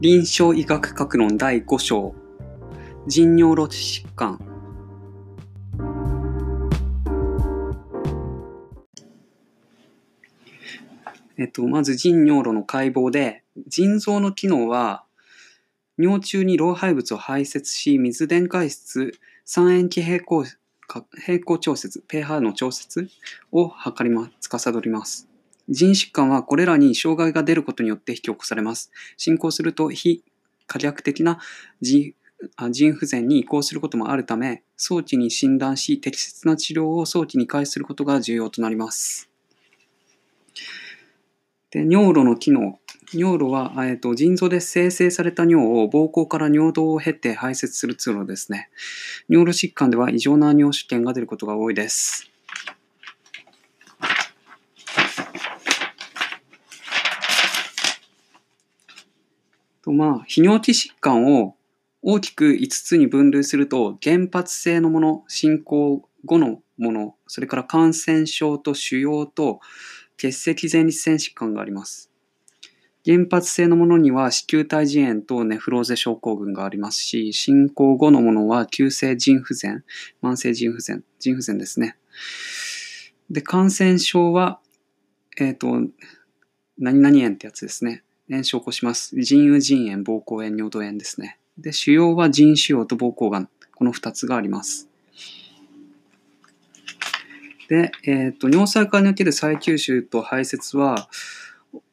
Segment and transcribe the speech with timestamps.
[0.00, 2.14] 臨床医学学論第5章。
[3.08, 4.38] 腎尿路疾患
[11.36, 15.02] えっと、まず腎尿路の解剖で腎臓の機能は
[15.98, 23.08] 尿中に老廃物を排泄し水電解質三塩基平衡平衡調節 pH の調節
[23.50, 24.30] を測ります。
[24.38, 25.27] 司ります。
[25.68, 28.90] 腎疾患はこれらに障害が出ることによって引き起こされます。
[29.16, 30.24] 進行すると非
[30.66, 31.40] 可逆的な
[31.82, 32.14] 腎
[32.92, 39.28] 不全に移行することもあるため、早期に診断し、適切な治療を早期に開始することが重要となります。
[41.70, 42.78] で尿路の機能。
[43.14, 48.68] 尿路は、えーと、腎臓で生成された尿を膀胱から尿道を経て排泄する通路ですね。
[49.30, 52.27] 尿路疾患では異常な尿出血が出ることが多いです。
[59.88, 61.56] とまあ、泌尿器疾患を
[62.02, 69.60] 大きく5つに分類すると、原発性のもの、進行後のもの、それから感染症と腫瘍と
[70.18, 72.10] 結石前立腺疾患があります。
[73.06, 79.84] 原発性のものには子宮体腎炎とネフローゼ症候群がありますし、進行後のものは急性腎不全、
[80.22, 81.96] 慢性腎不全、腎不全ですね。
[83.30, 84.60] で、感染症は、
[85.40, 85.68] えっ、ー、と、
[86.76, 88.04] 何々炎ってやつですね。
[88.30, 89.16] 炎症を起こします。
[89.20, 91.38] 腎盂腎炎、膀胱炎、尿道炎ですね。
[91.56, 93.48] で、腫瘍は腎腫瘍と膀胱がん。
[93.74, 94.88] この2つがあります。
[97.68, 101.08] で、えっ、と、尿細管における再吸収と排泄は、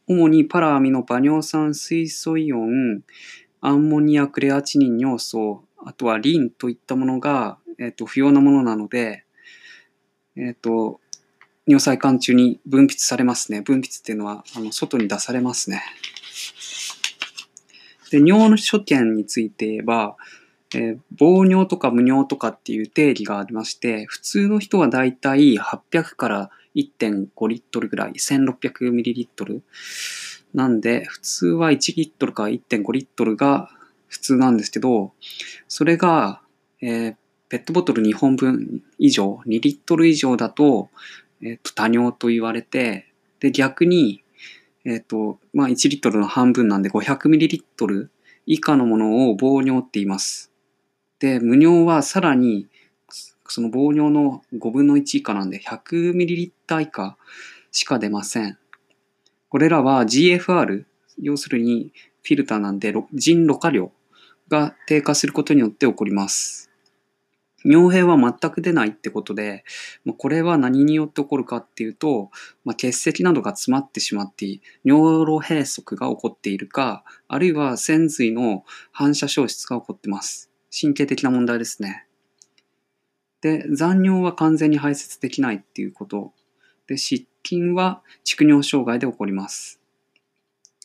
[0.08, 3.02] 主にパラアミノバ尿酸水素イオン、
[3.62, 9.26] アンモニア、クレアチニン、尿素、あとはリンといったものが、えっ、と、不要なものなので、
[10.38, 11.00] えっ、と、
[11.68, 13.62] 尿細管中に分泌されますね。
[13.62, 15.82] 分泌っていうのは、あの外に出されますね。
[18.16, 20.16] で、尿の所見について言えば、
[20.74, 29.64] えー、防尿とか無尿とかっていう定義がありまして、普通の人はだいたい800から1.5リットルぐらい、1600ミリリットル。
[30.54, 33.70] なんで、普通は1リットルか1.5リットルが
[34.08, 35.12] 普通なんですけど、
[35.68, 36.42] それが、
[36.82, 37.16] えー、
[37.50, 40.90] ペットボトル2本分以上、2リットル以上だと、
[41.42, 43.08] えっ、ー、と、多尿と言われて、
[43.42, 44.24] で、逆に、
[44.86, 48.08] えっ、ー、と、まあ、1リットルの半分なんで 500ml
[48.46, 50.52] 以下のものを防尿って言います。
[51.20, 52.68] で、無尿はさらに、
[53.48, 57.18] その防尿の5分の1以下なんで 100ml 以下
[57.72, 58.58] しか出ません。
[59.50, 60.86] これらは GFR、
[61.20, 61.92] 要するに
[62.24, 63.92] フィルターなんで、腎ろ過量
[64.50, 66.70] が低下することによって起こります。
[67.66, 69.66] 尿閉は全く出ないってことで、
[70.06, 72.30] まこれは何によって起こるかっていうと、
[72.64, 74.46] まあ、結石などが詰まってしまって
[74.84, 80.52] 尿路閉塞が起こっているか、あるいは潜髄の反射消失が起こってます。
[80.80, 82.06] 神経的な問題ですね。
[83.42, 86.34] で、残尿は完全に排泄できないっていうこと。
[86.88, 89.80] で、失禁は蓄尿障害で起こります。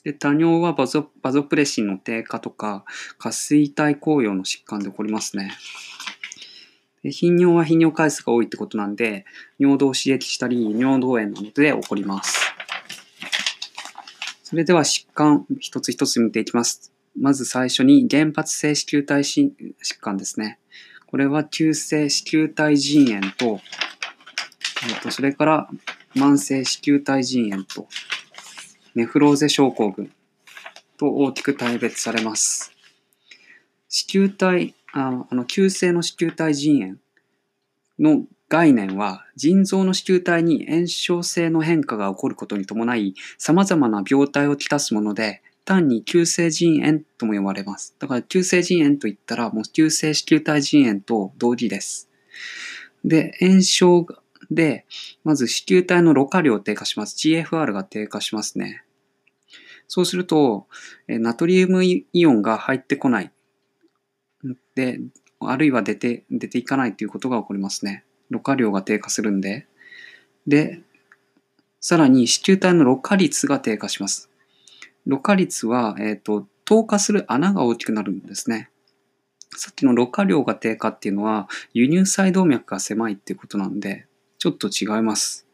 [0.04, 2.84] で、多尿はバゾバゾプレシンの低下とか、
[3.18, 5.52] 下垂体紅葉の疾患で起こりますね。
[7.02, 9.24] 頻尿は頻尿回数が多いってことなんで、
[9.58, 12.52] 尿道を刺激したり、尿道炎などで起こります。
[14.42, 16.92] それでは疾患一つ一つ見ていきます。
[17.18, 19.50] まず最初に原発性子宮体疾
[20.00, 20.58] 患ですね。
[21.06, 23.60] これは急性子宮体腎炎と、
[24.88, 25.68] えっと、それから
[26.14, 27.88] 慢性子宮体腎炎と、
[28.94, 30.12] ネフローゼ症候群
[30.98, 32.72] と大きく大別されます。
[33.88, 36.96] 子宮体ああの急性の子宮体腎炎
[37.98, 47.94] の概念は腎臓の子宮体に炎症性の変化が起こることに伴い様々な病態をきたすもので単に急性腎炎とも呼ばれます。
[47.98, 52.08] だから急性腎炎といったらもう急性子宮体腎炎と同時です。
[53.04, 54.06] で、炎症
[54.50, 54.84] で、
[55.24, 57.16] まず子宮体のろ過量低下します。
[57.16, 58.82] GFR が低下しますね。
[59.88, 60.66] そうすると、
[61.08, 63.32] ナトリウムイオンが入ってこない。
[64.74, 65.00] で、
[65.40, 68.04] あるいは出て、出ていかないということが起こりますね。
[68.30, 69.66] ろ過量が低下するんで。
[70.46, 70.80] で、
[71.80, 74.30] さらに子宮体のろ過率が低下します。
[75.06, 78.70] ろ過率は、えっ、ー、と、透過する穴が大きくなるんですね。
[79.56, 84.06] さっきのろ過量が低下っていうのは、輸入細動脈が狭いっていうことなんで、
[84.38, 85.46] ちょっと違います。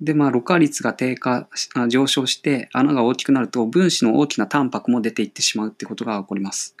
[0.00, 1.48] で、まあ、ろ過率が低下、
[1.88, 6.74] 上昇して穴が大きくなると、分子の大きなタンパクも出ていってしまうってことが起こります。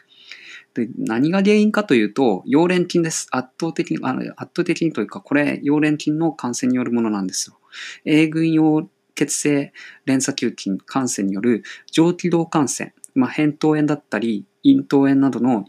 [0.74, 3.26] で何が原因かというと、溶連菌です。
[3.30, 7.58] 圧倒的に、あの圧倒的にというか、これ、溶連菌の感染によるものなんですよ。
[8.04, 9.72] A 群溶血性
[10.06, 12.94] 連鎖球菌感染による上気道感染。
[13.14, 15.66] まあ、扁桃炎だったり、咽頭炎などの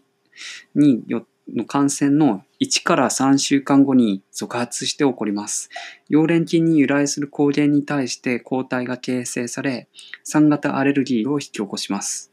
[0.75, 5.69] によの感染の1から3週間後に続発して起こります。
[6.09, 9.89] 溶連菌に由来する抗原に対して抗体が形成され、
[10.25, 12.30] 3型アレルギーを引き起こします。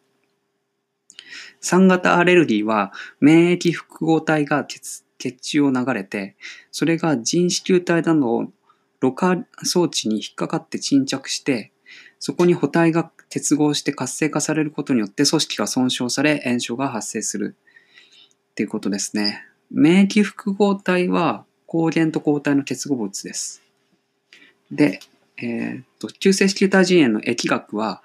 [1.63, 6.37] 3型アレルギーは免疫複合体が血血中を流れて、
[6.71, 8.49] それが腎子球体など
[9.01, 11.73] ろ過装置に引っかかって沈着して、
[12.19, 17.57] そこに補体が結合して活性化されることによって組織が損傷され炎症が発生する
[18.51, 19.45] っていうことですね。
[19.71, 23.63] 免疫複合体は抗原と抗体の結合物です。
[24.71, 25.01] で、
[25.37, 28.03] えーっと、急性子宮体腎炎の疫学は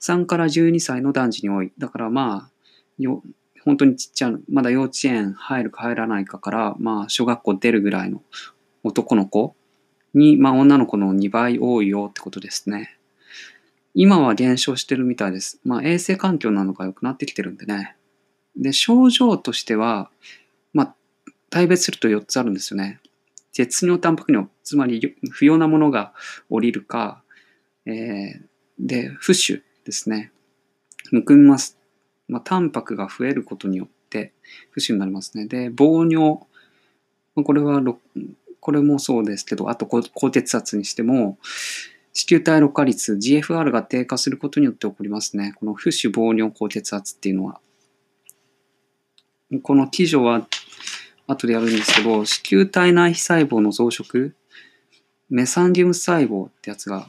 [0.00, 1.72] 3から12歳の男児に多い。
[1.78, 2.53] だからまあ、
[2.98, 3.22] よ
[3.64, 8.22] 本当にちっちゃい、まだ幼稚園入るか入らないかから、まあ、小学校出るぐらいの
[8.82, 9.56] 男の子
[10.12, 12.98] に、まあ、女の子の2倍多いよってことですね。
[13.94, 15.60] 今は減少してるみたいです。
[15.64, 17.96] まあ、衛生環境なのが良くなってきてるんでね。
[18.56, 20.10] で、症状としては、
[20.72, 20.94] まあ、
[21.48, 23.00] 大別すると4つあるんですよね。
[23.52, 26.12] 絶尿タンパク尿、つまり不要なものが
[26.50, 27.22] 降りるか、
[27.86, 30.32] えーで、浮腫ですね。
[31.12, 31.78] むくみます。
[32.28, 34.32] まあ、タンパクが増えることによって
[34.76, 35.46] 浮腫になりますね。
[35.46, 36.40] で、防尿。
[37.34, 37.82] まこれは、
[38.60, 41.38] これもそうですけど、あと高高血圧にしても、
[42.12, 45.54] 子宮体ろ過率、GFR が低下することによって起こりますね。
[45.56, 47.60] この浮腫、防尿、高血圧っていうのは。
[49.62, 50.46] この記序は
[51.26, 54.32] 後でやるんですけど、子宮体内皮細胞の増殖、
[55.28, 57.08] メサンギウム細胞ってやつが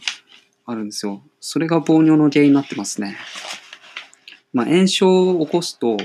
[0.65, 1.21] あるんですよ。
[1.39, 3.15] それが防尿の原因になってますね。
[4.55, 5.97] まあ、炎症を起こすと、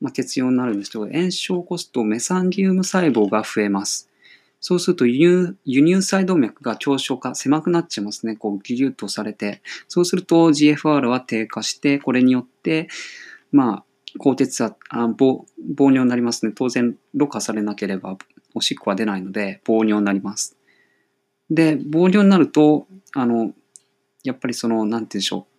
[0.00, 4.10] まあ、血尿になるんですけど、炎症を起こすとメサンギウム細胞が増えます。
[4.60, 8.34] そうすると輸入細動脈が強小化、狭くなっちゃいますね。
[8.34, 9.62] こうギュギュッとされて。
[9.86, 12.88] そうすると GFR は低下して、これによって、
[13.52, 13.84] まあ、
[14.18, 15.46] 高血圧、あ防
[15.76, 16.52] 防尿になりますね。
[16.52, 18.18] 当然、ろ過されなければ
[18.56, 20.56] おしっこは出ないので、防尿になります。
[21.48, 23.52] で、防尿になると、あの、
[24.24, 25.57] やっぱりその、なんて言うんでしょう。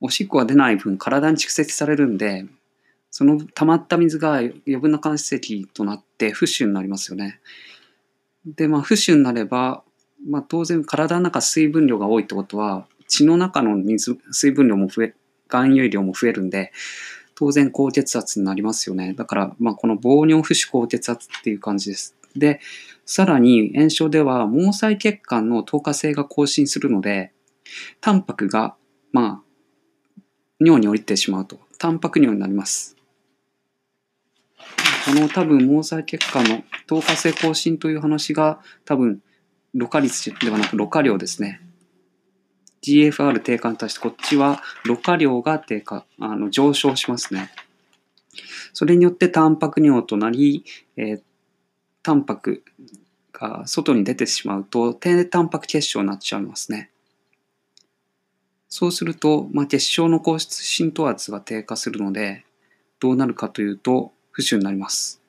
[0.00, 2.46] おしっこが出ない分、体に蓄積されるんで、
[3.10, 7.40] その溜まった水が余分な間質液となって、浮腫になりますよね。
[8.44, 9.82] で、まあ、浮腫になれば、
[10.28, 15.14] まあ、当然体の中水分量が多いってことは、血の中の水水分量も増え、
[15.48, 16.72] 含有量も増えるんで、
[17.34, 19.14] 当然高血圧になりますよね。
[19.14, 22.16] だから、まあ、この防尿浮腫高血圧っていう感じです。
[22.34, 22.60] で、
[23.04, 27.32] さらに炎症では毛細血管の透過性が更新するので、
[28.00, 28.76] タンパクが、
[29.12, 29.45] まあ、
[30.60, 32.96] 尿に降りてしまうと、タンパク尿になります。
[35.04, 39.20] この多分毛細血管の透過性更新という話が多分、
[39.74, 41.60] ろ過率ではなくろ過量ですね。
[42.82, 47.50] GFR 低下に対してこっちはろ過量が低下、あの上昇しますね。
[48.72, 50.64] それによってタンパク尿となり、
[50.96, 51.20] えー
[52.06, 52.62] タンパク
[53.32, 56.92] が外に出てしまうと低タンパク結晶になっちゃいますね。
[58.68, 62.44] そうすると、まあ、結晶の硬質浸透圧が低下するので、
[63.00, 65.20] どうなるかというと、浮腫になります。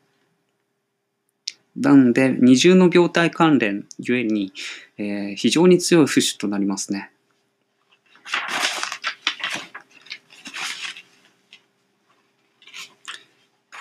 [1.76, 4.52] なので、二重の病態関連ゆえに、
[4.98, 7.12] えー非常に強い浮腫となりますね。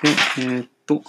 [0.03, 1.03] で、えーっと、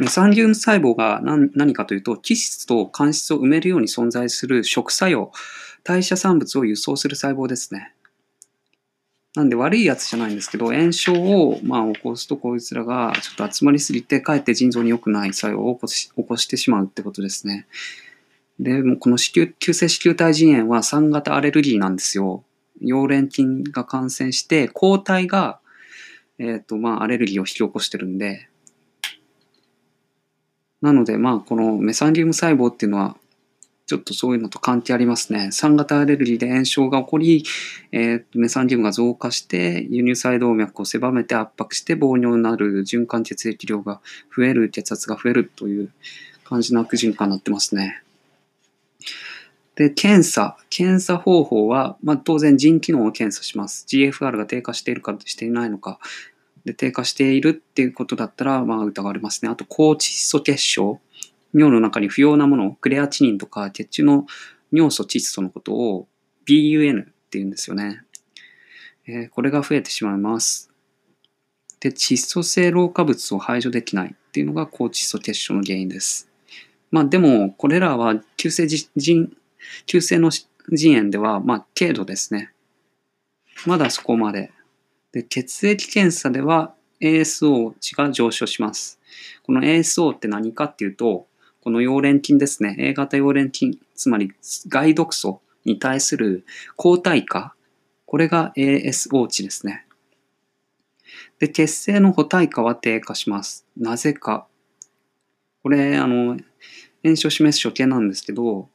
[0.00, 5.32] メサンギウム細胞が何何かというと、基質と間質を埋めるように存在する食作用、
[5.84, 7.94] 代謝産物を輸送する細胞ですね。
[9.34, 17.66] なんで悪いやつじゃないんですけど、炎症をまあ起こすとこいつらがちょっと集まりすぎて、かえって腎臓に良くない作用を起こし起こしてしまうってことですね。
[18.60, 22.44] で、もこの子宮急性子宮体腎炎は3型アレルギーなんですよ。
[22.82, 25.60] 溶連菌が感染して、抗体が、
[26.38, 28.48] えっ、と、まあ、アレルギーを引き起こしてるんで、
[30.80, 33.16] なので、まあ、このメサンギウム細胞っていうのは、
[33.86, 35.50] ちょっとそういうのと関係ありますね。
[35.52, 37.44] 3型アレルギーで炎症が起こり、
[37.90, 44.00] えーメサンギウムが増加して、輸入細動脈を狭めて圧迫して、防尿になる循環血液量が
[44.34, 45.92] 増える、血圧が増えるという
[46.44, 48.02] 感じの悪循環になってますね。
[49.74, 50.56] で、検査。
[50.70, 53.86] 検査方法は、まあ、当然腎機能を検査します。
[53.88, 55.98] GFR が低下しているかしていないのか。
[56.64, 59.50] で、低下しているっていうことだったら、まあ、疑われますね。
[59.50, 61.00] あと、高窒素結晶。
[61.54, 64.26] 尿の中に不要なもの、クレアチニンとか血中の
[64.72, 66.08] 尿素窒素のことを
[66.46, 68.02] BUN って言うんですよね。
[69.06, 70.70] えーこれが増えてしまいます。
[71.80, 76.28] で、窒素性老化物を排除できないっていうのが高窒素結晶の原因です。
[76.90, 79.36] まあでも、これらは急性腎、
[79.86, 82.52] 急性の腎炎では、まあ軽度ですね。
[83.66, 84.52] まだそこまで。
[85.12, 89.00] で、血液検査では ASO 値が上昇します。
[89.42, 91.26] この ASO って何かっていうと、
[91.62, 92.74] この溶連菌ですね。
[92.78, 94.32] A 型溶連菌、つまり
[94.68, 96.44] 害毒素に対する
[96.76, 97.54] 抗体価。
[98.04, 99.86] これが ASO 値ですね。
[101.38, 103.64] で、血清の補体価は低下します。
[103.76, 104.46] なぜか。
[105.62, 106.36] これ、あの、
[107.04, 108.68] 炎症を示す所見なんですけど、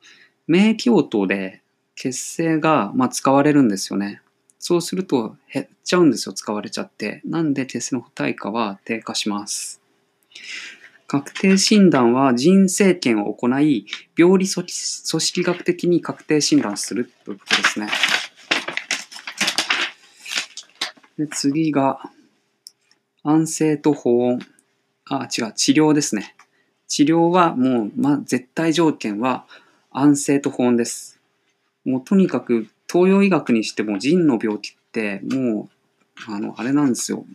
[0.47, 1.61] 免疫応答で
[1.95, 4.21] 血清が、まあ、使われるんですよね。
[4.59, 7.21] そうすると減っちゃうんですよ、使われちゃって。
[7.25, 9.81] なんで血清の補体価は低下します。
[11.07, 13.85] 確定診断は人生検を行い、
[14.17, 17.87] 病理組織学的に確定診断するということですね。
[21.17, 22.11] で次が、
[23.23, 24.39] 安静と保温。
[25.09, 26.35] あ、違う、治療ですね。
[26.87, 29.45] 治療はもう、ま、絶対条件は
[29.91, 31.19] 安静と保温です。
[31.85, 35.69] もうとにかく東洋医学にしても腎の病気っても
[36.27, 37.25] う、あの、あれなんですよ。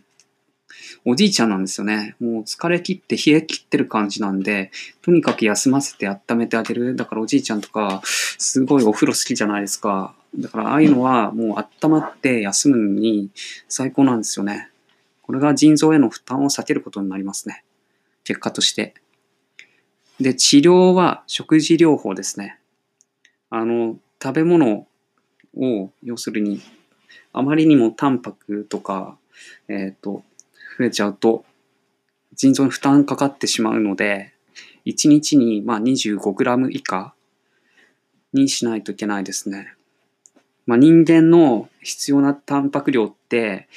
[1.05, 2.15] おじいちゃんなんですよね。
[2.19, 6.95] もう疲れ切って冷え切ってる感じなんで、とにかく休ませて温めてあげる。
[6.95, 10.15] だからおじいちゃんとか、すごいお風呂好きじゃないですか。
[10.35, 13.29] だからああいうのはもう温まって休むのに
[13.67, 14.69] 最高なんですよね。
[15.21, 17.63] これが腎臓への負担を避けることになりますね。
[18.23, 18.93] 結果として。
[20.19, 22.59] で、治療は食事療法ですね。
[23.49, 24.87] あの、食べ物
[25.57, 26.61] を、要するに、
[27.33, 29.17] あまりにもタンパクとか、
[29.67, 30.23] えっ、ー、と、
[30.77, 31.45] 増えちゃうと、
[32.35, 34.33] 腎臓に負担かかってしまうので、
[34.85, 37.13] 1日にまあ 25g 以下
[38.33, 39.73] にしないといけないですね。
[40.65, 43.67] まあ、人間の必要なタンパク量って、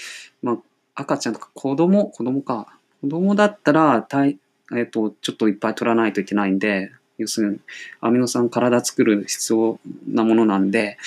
[0.42, 0.56] まあ、
[0.94, 2.78] 赤ちゃんとか子供、子供か。
[3.00, 4.38] 子供だったら、体
[4.74, 7.60] えっ、と、ちょっといっぱい取らないといけないんで、要するに
[8.00, 10.98] アミノ酸体作る必要なものなんで、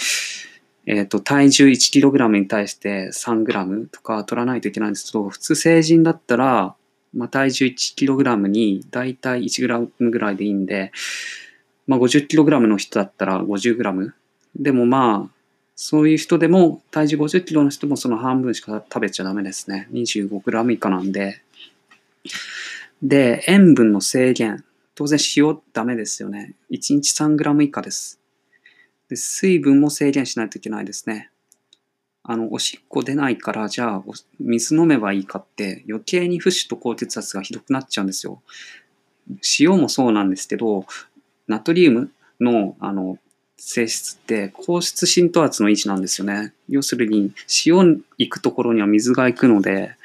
[0.86, 6.76] えっ、ー、と、体重 1kg に対して 3g とか取らないといけないんですけど、普通成人だったら、
[7.14, 10.92] まあ、体重 1kg に大体 1g ぐらいでいいんで、
[11.88, 14.12] まあ、50kg の人だったら 50g。
[14.56, 15.40] でもまあ、
[15.76, 19.88] そういう人でも、体重 50kg の人もその半分しか食べちゃダメですね。
[19.92, 21.42] 25g 以下なんで。
[23.02, 24.64] で、塩分の制限。
[24.94, 26.54] 当然塩ダメですよね。
[26.72, 28.19] 1日 3g 以下です。
[29.10, 31.32] で水分も制限しないといけないですね。
[32.24, 34.04] あの、おしっこ出ないから、じゃあ、
[34.40, 38.44] 水飲めばいいかって、余計に浮腫と高血圧がひどくなっちゃうんですよ。
[39.60, 40.86] 塩もそうなんですけど、
[41.48, 43.18] ナトリウムの、あの、
[43.58, 46.54] 性質って高質浸透圧の位置なんですよね。
[46.70, 47.34] 要するに、
[47.66, 49.96] 塩行くところには水が行くので、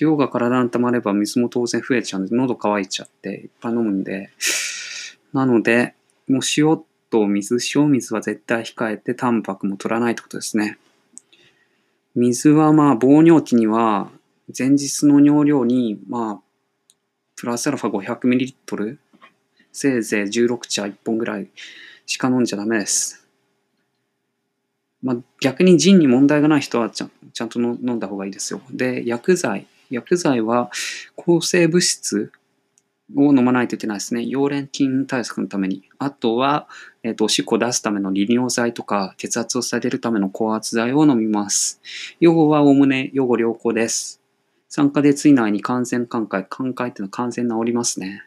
[0.00, 4.30] 塩が体に溜まれば水も当然増えちゃうんで、喉乾いちゃっていっぱい飲むんで、
[5.32, 5.94] なので、
[6.28, 6.82] もう塩
[7.14, 10.78] と水、塩水は絶対控えて、タンパクも取らないってことですね。
[12.16, 14.10] 水はまあ、防尿器には、
[14.56, 16.42] 前日の尿量に、まあ、
[17.36, 18.98] プラスアルファ 500ml、
[19.70, 21.48] せいぜい16茶1本ぐらい
[22.04, 23.24] しか飲んじゃダメです。
[25.00, 28.60] まあ、逆に腎に問題がない人はちゃちゃんと飲んだ方がいいですよ。
[28.72, 29.68] で、薬剤。
[29.88, 30.72] 薬剤は
[31.14, 32.32] 抗生物質
[33.16, 34.22] を飲まないといけないですね。
[34.22, 35.82] 溶連菌対策のために。
[35.98, 36.68] あとは、
[37.02, 41.80] えっ、ー、と、おしっこを出すための利尿剤とか、血圧を下げるための高圧剤を飲みます。
[42.20, 44.20] 予後はおおむね予後良好です。
[44.70, 48.22] 3ヶ月以内に完全寛解、寛解っていうのは完全治りますね。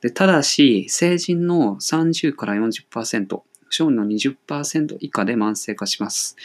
[0.00, 6.36] で、ただし、成人の30から40%、小児の20%以下で慢性化します。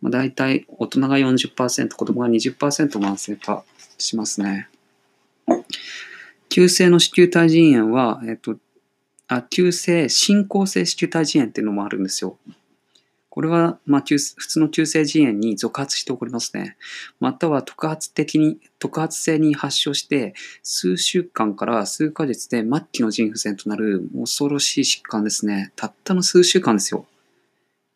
[0.00, 3.64] まあ、大体大人が40%、子供が20%慢性化
[3.98, 4.68] しますね。
[6.50, 8.56] 急性の子宮体腎炎は、えっと、
[9.28, 12.36] あ急性進行性子宮体腎炎っていうのもあるんですよ。
[13.30, 16.76] これは、まあ、普通の急性腎炎に続発して起こりますね。
[17.20, 25.72] または特発的に、特発性に発症して、数週間から数ヶ月で末期の腎不全となる恐ろしい疾患ですね。
[25.76, 27.06] たったの数週間ですよ。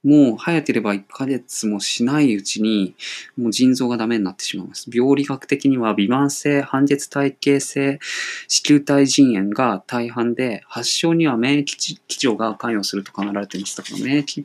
[0.05, 2.95] もう早ければ1ヶ月もしないうちに、
[3.39, 4.91] もう腎臓がダメになってしまいます。
[4.93, 7.99] 病理学的には、微慢性、半月体系性
[8.47, 13.77] 子宮体腎炎が大半で、発症には免疫基調が関与すると考えられています。
[13.79, 14.45] だから免疫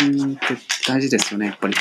[0.00, 0.40] うんって
[0.88, 1.74] 大事ですよね、やっぱり。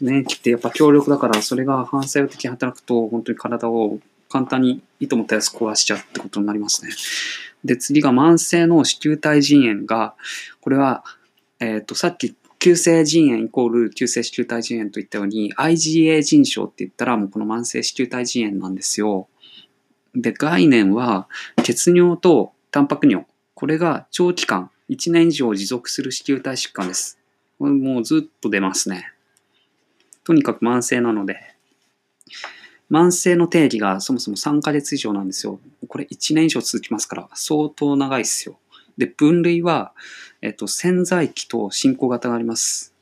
[0.00, 3.98] 免疫ってやっぱ強力だから、それが反作用的に働くと、本当に体を
[4.30, 6.92] 簡単にいいともたやす壊しちゃうってことになりますね。
[7.64, 10.14] で、次が慢性の子宮体腎炎が、
[10.62, 11.04] これは、
[11.58, 19.28] えっ、ー、と、さっき急性腎炎イコール急性子宮体腎炎と言ったように IgA 腎症って言ったらもうこの慢性子宮体腎炎なんですよ。
[20.14, 21.26] で、概念は
[21.62, 23.26] 血尿とタンパク尿。
[23.54, 27.18] これが長期間1年以上持続する子宮体疾患です。
[27.58, 29.12] これもうずっと出ますね。
[30.24, 31.56] とにかく慢性なので。
[32.90, 35.60] 慢性の定義がそもそも3ヶ月以上なんですよ。
[35.88, 38.58] これ1年以上続きますから、相当長いですよ。
[38.98, 39.92] で、分類は、
[40.42, 42.94] えっと、潜在期と進行型があります。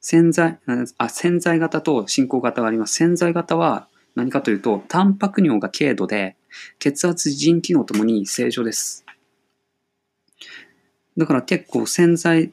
[0.00, 0.58] 潜在、
[0.98, 2.94] あ、潜在型と進行型があります。
[2.94, 6.36] 潜在型は何かというと、タンパク尿が軽度で、
[6.78, 9.04] 血圧、腎機能ともに正常です。
[11.16, 12.52] だから結構潜在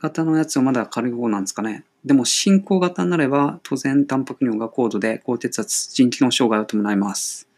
[0.00, 1.84] 型のやつはまだ軽い方なんですかね。
[2.04, 7.48] でも進行型になれば当然タンパク尿が高度で高血圧、腎機能障害を伴います。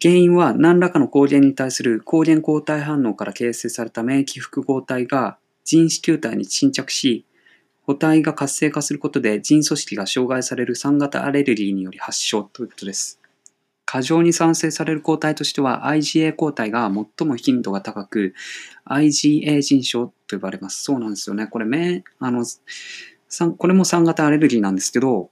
[0.00, 7.24] 原因は何らかの抗原に対する抗原抗体反応から形成された免疫複合体が腎子球体に沈着し、
[7.84, 13.21] 補体が活性化することで腎組織が障害される3型アレルギーにより発症ということです。
[13.92, 18.32] 過剰に産生される抗体としては IgA 抗体が最も頻度が高く
[18.86, 20.82] IgA 腎症と呼ばれます。
[20.82, 21.46] そうなんですよね。
[21.46, 22.42] これめ、あの、
[23.58, 25.28] これも3型アレルギーなんですけど、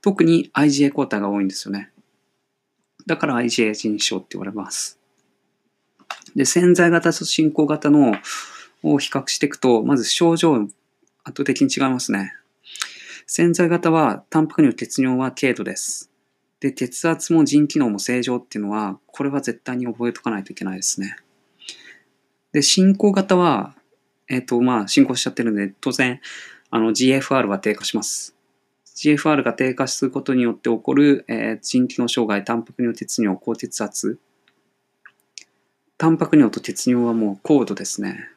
[0.00, 1.90] 特に IgA 抗体が多いんですよね。
[3.04, 5.00] だから IgA 腎症って言われます。
[6.36, 8.14] で、潜在型と進行型の
[8.84, 10.70] を比較していくと、まず症状圧
[11.24, 12.32] 倒的に違いますね。
[13.26, 16.12] 潜在型は、タンパク尿、血尿は軽度です。
[16.60, 21.16] で、血圧も腎機能も正常っていうのは、これは絶対に覚えとかないといけないですね。
[22.52, 23.74] で、進行型は、
[24.28, 26.20] えっ、ー、と、まあ、進行しちゃってるんで、当然、
[26.70, 28.34] あの、GFR は低下します。
[28.96, 34.18] GFR が低下することによって起こる、えー、腎機能障害、タンパク尿、鉄尿、高血圧。
[35.98, 38.30] タンパク尿と鉄尿はもう高度ですね。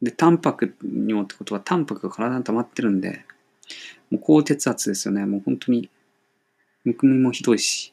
[0.00, 3.24] で、タンパク尿ってことは、タンパクが体に溜まってるんで、
[4.10, 5.26] もう高血圧ですよね。
[5.26, 5.90] もう本当に
[6.86, 7.92] むくみもひどいし。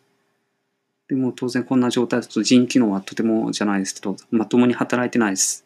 [1.09, 5.65] でも当然こんな状態だと腎機能はとてもじゃないですけど、まともに働いてないです。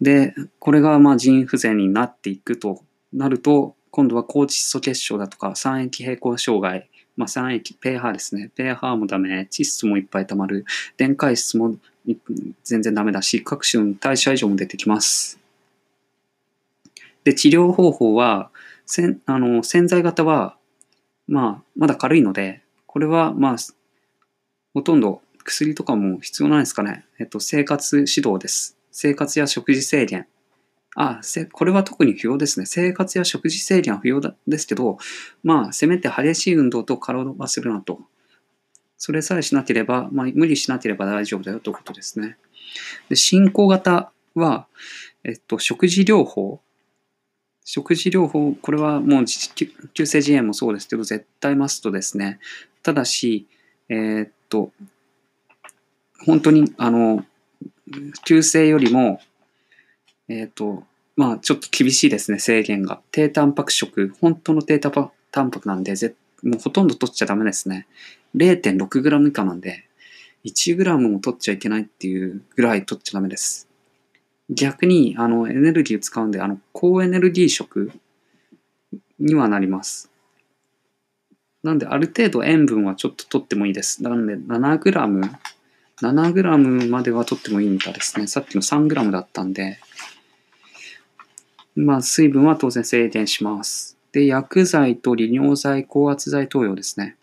[0.00, 8.50] で、これがまあ腎不全になっていくとなると、今度は高窒素血症だとか酸液平衡障害、まあ、酸液、pH ですね。
[8.54, 10.64] pH もダメ、窒素もいっぱい溜まる、
[10.96, 11.76] 電解質も
[12.64, 15.38] 全然ダメだし、各種の代謝異常も出てきます。
[17.24, 18.50] で、治療方法は、
[18.84, 20.56] せんあの潜在型は
[21.26, 23.56] まあ、まだ軽いので、これはまあ、
[24.74, 27.04] ほとんど薬とかも必要ないですかね。
[27.18, 28.76] えっと、生活指導です。
[28.90, 30.26] 生活や食事制限。
[30.94, 32.66] あ、せこれは特に不要ですね。
[32.66, 34.98] 生活や食事制限は不要ですけど、
[35.42, 38.00] まあ、せめて激しい運動と体をするなと。
[38.96, 42.38] それさえしなければ、まあ、無理しなければ大丈夫だよということですね。
[43.08, 44.66] で進行型は、
[45.22, 46.60] えっと、食事療法
[47.68, 49.24] 食事療法、これはもう
[49.92, 52.38] 急性腎炎もそうですけど、絶対マストですね。
[52.84, 53.48] ただし、
[53.88, 54.70] えー、っと、
[56.24, 57.24] 本当に、あの、
[58.24, 59.20] 急性よりも、
[60.28, 60.84] えー、っと、
[61.16, 63.00] まあ、ちょっと厳しいですね、制限が。
[63.10, 64.92] 低タンパク食、本当の低タン
[65.50, 65.92] パクなんで、
[66.44, 67.88] もうほとんど取っちゃダメですね。
[68.36, 69.88] 0.6g 以下なんで、
[70.44, 73.65] 1g も取っちゃいけないっていうぐらい取っちゃダメです。
[74.48, 77.90] 逆に、あの、エネルギーを使うんで、あの、高エネルギー食
[79.18, 80.10] にはなります。
[81.62, 84.02] なんで、ある程度塩分はちょっと取ってもいいです。
[84.02, 85.30] なので、7g、
[86.00, 88.28] 7g までは取ってもいいみたいですね。
[88.28, 89.78] さっきの 3g だったんで、
[91.74, 93.98] まあ、水分は当然制限します。
[94.12, 97.16] で、薬剤と利尿剤、高圧剤投与ですね。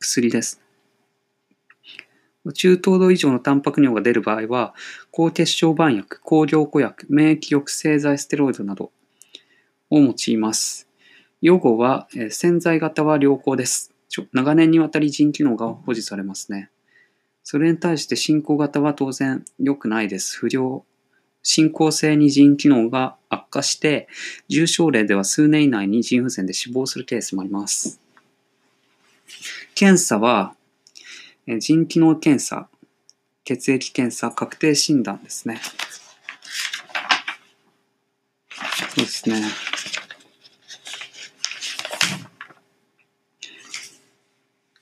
[0.00, 0.60] 薬です。
[2.52, 4.74] 中等度以上のタンパク尿が出る場合は、
[5.10, 8.90] 高血小板薬、高凝固薬、免疫抑制剤ステロイドなど
[9.90, 10.88] を用います。
[11.40, 13.92] 予後は、え潜在型は良好です。
[14.32, 16.70] 長年にわたり腎機能が保持されますね。
[17.44, 20.36] それに対して進行型は当然良くないです。
[20.38, 20.84] 不良。
[21.42, 24.08] 進行性に腎機能が悪化して、
[24.48, 28.00] 重症例では数年以内に腎不全で死亡するケースもあります。
[29.74, 30.54] 検査は、
[31.56, 32.68] 腎機能検査、
[33.44, 35.60] 血液検査、確定診断ですね。
[38.94, 39.42] そうですね。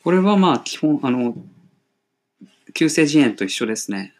[0.02, 1.34] これはまあ基本、あの、
[2.74, 4.14] 急性腎炎と一緒ですね。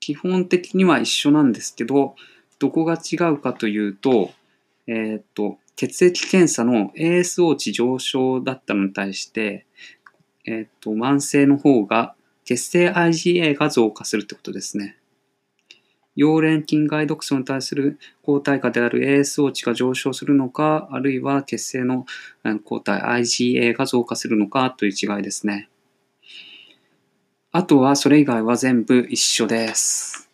[0.00, 2.16] 基本的には一緒なんですけど、
[2.58, 4.32] どこが違うかというと、
[4.86, 9.66] えー、っと、血液検査の ASO 値上昇だったのに対して、
[10.44, 14.96] えっ、ー、と、慢性の方が血清 IgA が増加するってことですね。
[16.16, 22.06] 溶連菌外毒素に対する抗体価である ASO 値が上昇するのか、あるいは血清の
[22.64, 25.68] 抗体 IgA が増加するのかという違いですね。
[27.50, 30.28] あとはそれ以外は全部一緒です。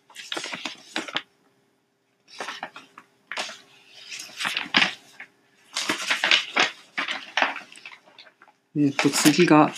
[8.77, 9.71] えっ、と、次が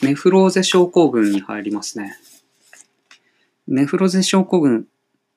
[0.00, 2.16] ネフローゼ症候群に入りますね。
[3.66, 4.86] ネフローゼ症候群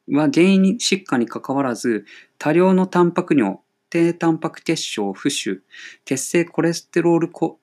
[0.08, 2.06] は原因疾患にかかわらず、
[2.38, 3.58] 多量のタンパク尿、
[3.90, 5.64] 低タンパク結晶、浮腫、
[6.06, 7.58] 血清コレステロール高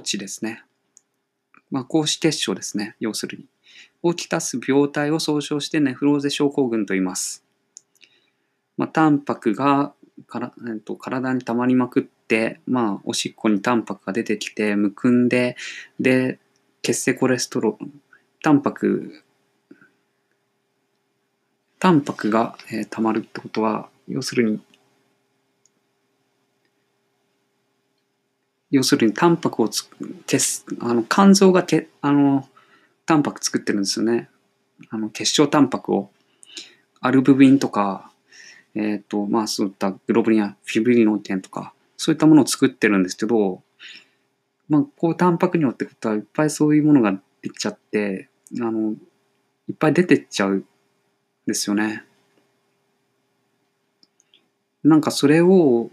[0.00, 0.62] 値ですね。
[1.70, 2.96] まあ、高脂血症ですね。
[3.00, 3.46] 要するに。
[4.02, 7.44] をきたす病態を総称してネフローゼ症候群と言います。
[8.76, 9.94] まあ、タンパクが
[10.26, 15.56] から、えっと、体に溜まりまくって、まあ、おしっこにタンパクが出てきて、むくんで、
[15.98, 16.38] で、
[16.82, 17.90] 血清コレステロール、
[18.42, 19.22] タンパク、
[21.78, 24.60] タンパクが、えー、溜まるってことは、要するに、
[28.70, 29.88] 要するにタンパクをつ
[30.26, 32.48] 鉄あの肝臓がけあの
[33.04, 34.28] タンパク作ってるんですよね。
[34.90, 36.10] あの結晶タンパクを
[37.00, 38.12] アルブミンとか
[38.74, 43.62] えっ、ー、と、まあそういったグロブリンやフィブリノテンとか、そういったものを作ってるんですけど、
[44.72, 48.92] まあこうタンパク尿ってことはいっぱいそういうものができちゃって、あの、
[49.68, 50.64] いっぱい出てっちゃうん
[51.46, 52.04] ですよね。
[54.82, 55.90] なんかそれを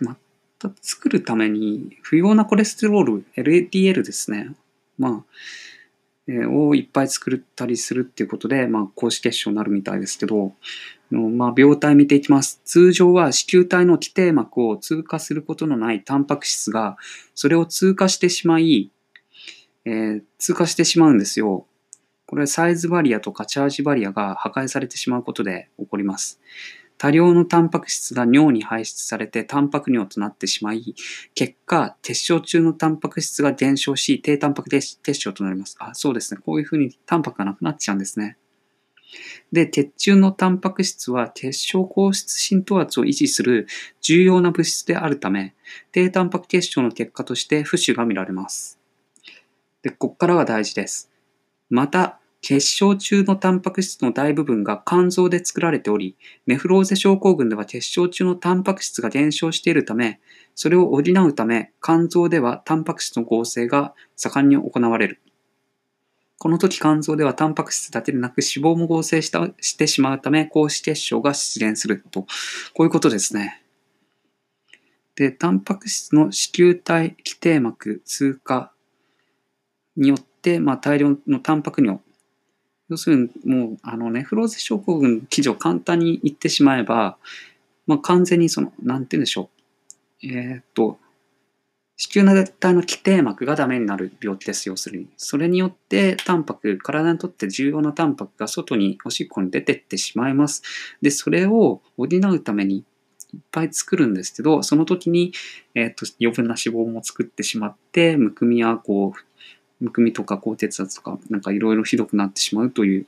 [0.00, 0.18] ま
[0.58, 4.54] た作るために不要なコレステロール、LDL ですね。
[4.98, 5.24] まあ、
[6.28, 10.52] をいっぱい作ったりするっていうことで、まあ、高脂血症になるみたいですけど、
[11.10, 12.60] まあ、病態見ていきます。
[12.64, 16.96] 通常は子宮体の基底膜を通過することのないタンパク質が、
[17.34, 18.90] それを通過してしまい、
[19.84, 21.66] えー、通過してしまうんですよ。
[22.26, 26.40] これサイズバリアとかチャージバリアが破壊されてしまうことで起こります。
[27.00, 30.94] 多量のタンパク質が尿に排出されてタンパク尿となってしまい、
[31.34, 35.76] 結果、結晶中のタンパク質が減少し、低タンパク結晶となります。
[35.78, 36.42] あ、そうですね。
[36.44, 38.36] こういうふうにタンパクがなくなっちゃうんですね。
[39.50, 43.66] で、血中のタンパク質は結晶硬質浸透圧を維持する
[44.02, 45.54] 重要な物質であるため、
[45.92, 48.78] 低タンパク結晶の結果として浮腫が見られます。
[49.80, 51.10] で、ここからが大事です。
[51.70, 60.20] また、結晶中のタンパク質の大部分が肝臓で作られており、ネフローゼ症候群では結晶中のタンパク質が減少しているため、
[60.54, 65.20] それを補うため、肝臓ではタンパク質の合成が盛んに行われる。
[66.38, 72.22] この時肝臓ではタンパク質だけでなく脂肪も合成したしてしまうため、高脂血症が出現すると。
[72.22, 72.28] こ
[72.78, 73.62] ういうことですね。
[75.14, 78.72] で、タンパク質の子宮体基底膜通過
[79.94, 82.00] によって、まあ、大量のタンパク尿
[82.90, 87.16] 要するにもうあのネフローゼ症候群記事を簡単に言ってしまえば、
[87.86, 89.48] まあ、完全にそのなんて言うんでしょ
[90.22, 90.26] う。
[90.26, 90.98] えー、っと
[92.02, 94.70] 子宮の体の基底膜がダメになる病気です。
[94.70, 95.08] 要するに。
[95.18, 100.62] それによってタンパク体にとって重要なタンパクが外におしっこに出てってしまいます。
[101.02, 102.78] でそれを補うために
[103.34, 105.32] いっぱい作るんですけどその時に、
[105.74, 109.29] えー、っと余分な脂肪も作ってしまってむくみやこう
[109.80, 113.06] むくみとか高血圧とか、なんかいろいろひどくなってしまうという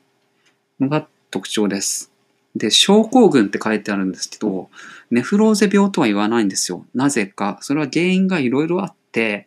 [0.80, 2.12] のが特徴です。
[2.56, 4.68] で、症候群って書いてあるんですけど、
[5.10, 6.84] ネフローゼ病とは言わないんですよ。
[6.94, 7.58] なぜか。
[7.62, 9.46] それは原因がいろいろあって、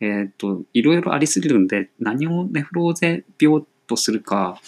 [0.00, 4.60] えっ、と、いろいろありすぎるんで、何をネフローゼ病とするか、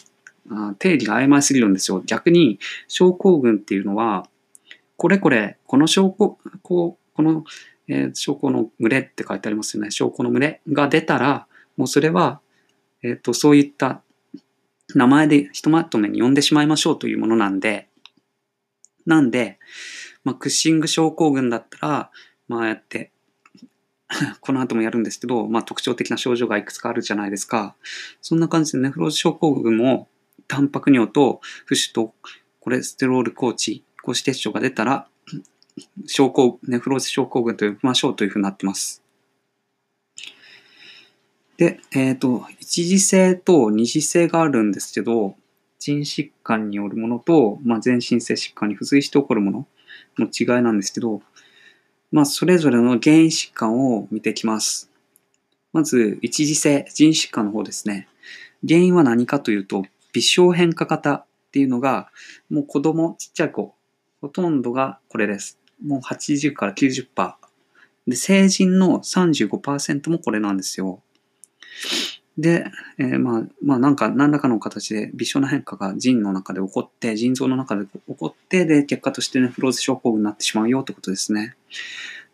[0.50, 2.02] あ定義が曖昧すぎるんですよ。
[2.06, 4.28] 逆に、症候群っていうのは、
[4.96, 7.44] これこれ、この症候、こう、この、
[7.88, 9.90] えー、証拠の群れって書いてありますよね。
[9.90, 12.40] 証拠の群れが出たら、もうそれは、
[13.02, 14.02] えっ、ー、と、そういった
[14.94, 17.88] 名前でひとまとめに呼んでしまいましょうというものなんで、
[19.06, 19.58] なんで、
[20.24, 22.10] まあ、クッシング症候群だったら、
[22.48, 23.12] まあ、やって、
[24.40, 27.76] この後もやるんですけど、まあ、特徴的な症状がいくつかあるじゃないですか。
[28.20, 30.08] そんな感じでネフローズ症候群も、
[30.46, 32.14] タンパク尿と浮腫と
[32.60, 35.08] コレステロール高値、高脂血症が出たら、
[36.06, 39.03] 症候ネフローズ症候群と呼びましょうというふうになってます。
[41.56, 45.36] で、えっ、ー、と、一次性と二次性があるんですけど、
[45.78, 49.66] 腎疾患によるものと、まあ、全身性疾患に付随して起こるもの
[50.18, 51.22] の違いなんですけど、
[52.10, 54.90] まあ、それぞれの原因疾患を見ていきます。
[55.72, 58.08] まず、一次性腎疾患の方ですね。
[58.66, 62.08] 原因は何かというと、微小変化型っていうのが、
[62.48, 63.74] もう子供、ちっちゃい子、
[64.20, 65.58] ほとんどがこれです。
[65.84, 67.34] もう80から90%。
[68.06, 71.02] で、成人の35%もこれなんですよ。
[72.36, 72.64] で、
[72.98, 81.54] えー、まあ、まあ、なんか、何らかの形で微小な変化が腎の中で起こって、腎臓の中で起こって、で、結果としてね、フローズ症候群になってしまうよってことですね。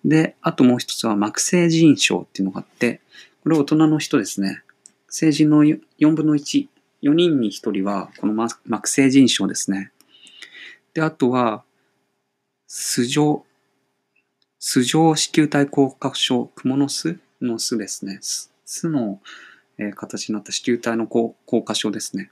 [0.05, 3.03] で、あともう一つは、膜性腎症っていうのがあって、
[3.43, 4.63] これ大人の人ですね。
[5.09, 5.79] 成人の4
[6.15, 6.67] 分の1、
[7.03, 9.93] 4人に1人は、この膜性腎症ですね。
[10.95, 11.63] で、あとは、
[12.67, 13.45] 素状、
[14.59, 18.21] 素状子宮体硬化症、クモの巣の巣ですね。
[18.71, 19.21] 巣の、
[19.79, 22.31] え形になった子宮体の高高架症ですね。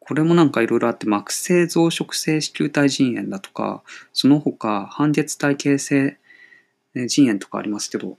[0.00, 6.18] これもなんかいろいろあって、膜性増殖性子宮体腎炎だとか、その他、半月体形性
[6.94, 8.16] えー腎炎とかありますけど、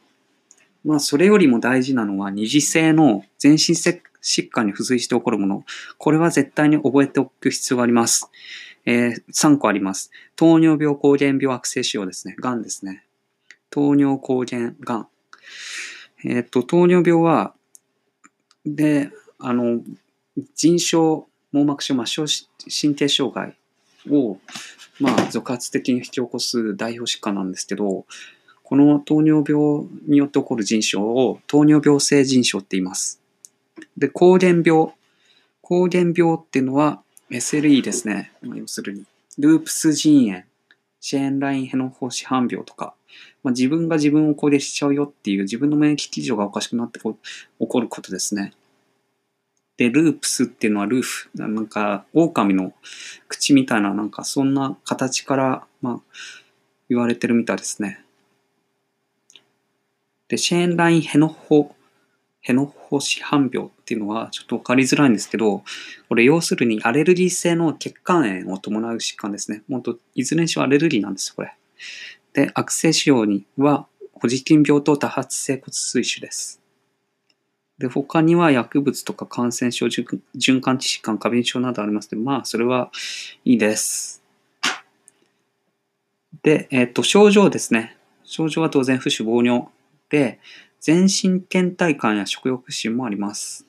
[0.84, 5.65] まあそれよりも大事なのは二次性の全身疾患に付随して起こるもの。
[5.98, 8.30] これは絶対に覚えておく必要があります。
[8.86, 10.12] えー3個あります。
[10.36, 12.36] 糖尿病、膠原病、悪性腫瘍ですね。
[12.39, 13.06] 癌ですね。
[13.69, 15.08] 糖尿、膠原、癌。
[16.24, 17.54] えっ、と、糖尿病は、
[18.66, 19.82] で、あの、
[20.56, 22.48] 腎症、網膜症、末梢
[22.82, 23.56] 神経障害
[24.10, 24.38] を、
[25.00, 28.06] まあ、続発的に引き起こす代表疾患なんですけど、
[28.64, 33.22] この糖尿病によって起こる腎症を糖尿病性腎症って言います。
[33.98, 34.94] で、膠原病。
[35.62, 38.32] 膠原病っていうのは SLE ですね。
[38.42, 39.06] ま要するに、
[39.38, 40.44] ループス腎炎、
[41.08, 42.96] シェーンラインヘノホシ斑病とか、
[43.44, 47.15] まあ、自分が自分を攻撃しちゃうよっていう自分の免疫基準がおかしくなってこ
[47.60, 48.54] 起こることですね。
[49.78, 52.74] で、ループスっていうのはルーフ、なんか、狼の
[53.28, 56.00] 口みたいな、なんかそんな形から、まあ、
[56.89, 58.04] 言われてるみたいですね。
[60.28, 61.76] で、シェーンラインヘノホ、
[62.46, 65.64] ヘノホシ斑病っていうのはちょっとわかりづらいんですけど、
[66.08, 69.64] これ要するにアレルギー性の血管炎を伴う疾患ですね。
[69.68, 71.56] 本当いずれにしろアレルギーなんですよ、これ。
[72.34, 76.62] で、悪性腫瘍には、ホジキン病と多発性骨髄腫です。
[77.80, 82.92] で、他には薬物とか感染症、循環器疾患、過敏症などありますけど、まあ、それは
[83.44, 84.24] いいです。
[86.44, 87.98] で、えっ、と、症状ですね。
[88.24, 89.66] 症状は当然、浮腫、膀尿
[90.12, 90.40] で、
[90.86, 93.65] 全身倦怠感や食欲不振もあります。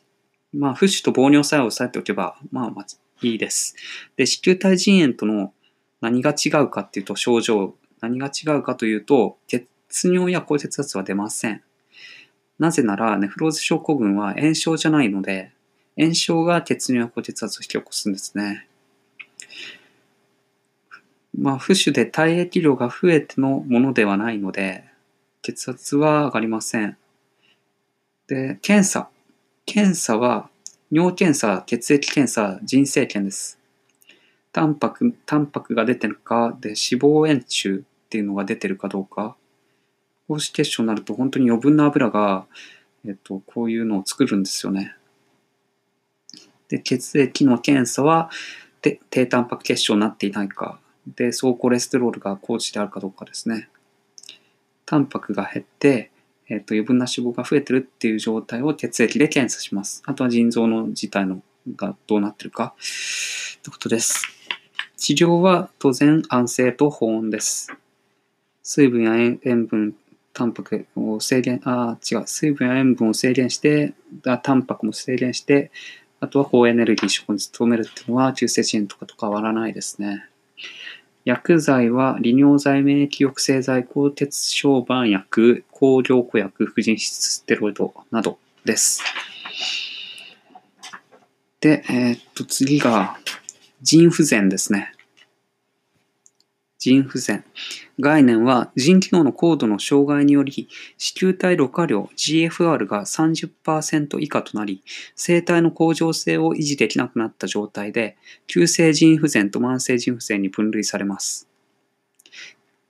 [0.52, 2.87] まあ、浮腫と膀尿さえ押さえておけば、まあ、まあ、
[3.22, 3.74] いいです。
[4.16, 5.55] で、子宮体腎炎との
[6.02, 9.66] 何が違うかっていうと、症状、何が違うかというと、血
[10.05, 11.62] 尿や高血圧は出ません。
[12.59, 15.52] なぜなら、ネフローゼ症候群は炎症じゃないので、
[15.98, 18.68] 炎症が血尿や高血圧を引き起こすんですね。
[21.35, 24.85] まあ、浮腫で体液量が増えてのものではないので、
[25.40, 26.98] 血圧は上がりません。
[28.27, 29.09] で、検査。
[29.67, 30.51] 検査は、
[30.91, 33.59] 尿検査、血液検査、腎生検です。
[34.53, 39.37] タンパク、タンパクが出てるか、で、脂肪円柱っていうのが出てるかどうか。
[40.29, 42.47] 高脂血症になると本当に余分な油が、
[43.07, 44.97] えっと、こういうのを作るんですよね。
[46.69, 48.31] で、血液の検査は、
[48.83, 50.81] で低タンパク血症になっていないか。
[51.07, 53.69] で、総コレステロールが高値であるかどうかですね。
[54.85, 56.11] タンパクが減って、
[56.48, 60.02] えっと、余分な脂肪が増えてるっていう状態を血液で検査します。
[60.06, 61.42] あとは腎臓の自体の
[61.74, 62.74] がどうなってるか。
[63.59, 64.24] ってことです。
[64.96, 67.72] 治療は当然安静と保温です。
[68.62, 69.94] 水分や塩分、
[70.32, 75.70] タンパクを制限、あ違う、水分や塩分を制限して、あタンパクも制限して、
[76.20, 80.24] あとは高エネルギー食に努めるっていうのは中性子とかと変わらないですね。
[81.27, 89.03] 薬剤は利尿剤、免疫抑制剤、高鉄小板薬、抗凝固薬、婦人質ステロイドなどです。
[91.61, 93.19] で、えーっと、次が、
[93.83, 94.93] 腎不全ですね。
[96.87, 97.44] 腎不全。
[97.99, 100.68] 概念は腎機能の高度の障害により、
[100.99, 104.83] 子宮体ろ過量 GFR が30%以下となり、
[105.16, 111.49] 生体の向上性を維持できなくなった状態で、急性腎不全と慢性腎不全に分類されます。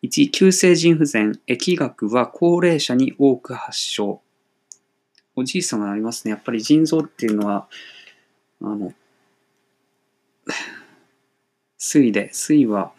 [0.03, 4.21] 1、急性腎不全、疫学は高齢者に多く発症。
[5.35, 6.33] おじいさんがありますね。
[6.33, 7.69] やっぱり腎臓っていうのは、
[8.61, 8.93] あの、
[11.79, 12.93] 水で、水は、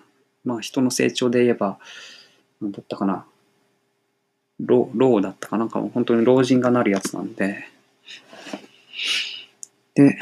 [0.47, 1.77] まあ人の成長で言えば、
[2.62, 3.25] なんだったかな。
[4.60, 7.67] 老、老だったかなんかも本当に老人がなるやつなんで。
[9.93, 10.17] で、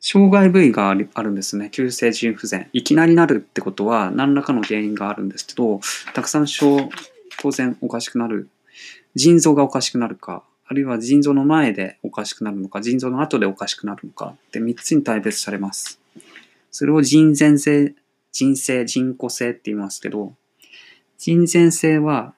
[0.00, 1.68] 障害部位があるあるんですね。
[1.70, 2.68] 急性腎不全。
[2.72, 5.80] いきなりなるってことは何らかの原因があるんですけど、
[6.12, 6.90] たくさん症、
[7.38, 8.48] 当然おかしくなる。
[9.14, 16.00] 腎臓がおかしくなるか、あるいは腎臓の前でおかしくなるのか、腎臓の後でおかしくなるのかって3つに大別されます。
[16.70, 17.94] それを腎前性、
[18.32, 20.34] 腎性、腎固性って言いますけど、
[21.18, 22.34] 腎前性は、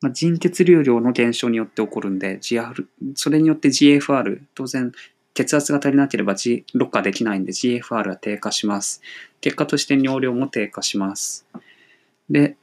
[0.00, 4.92] まあ、腎血流量の減少によって起こるんで、GFR、それによって GFR、当然
[5.34, 9.02] 血圧が足りなければ、G、ろ過できないんで GFR は低下します。
[9.40, 11.46] 結果として尿量も低下します。
[12.28, 12.56] で、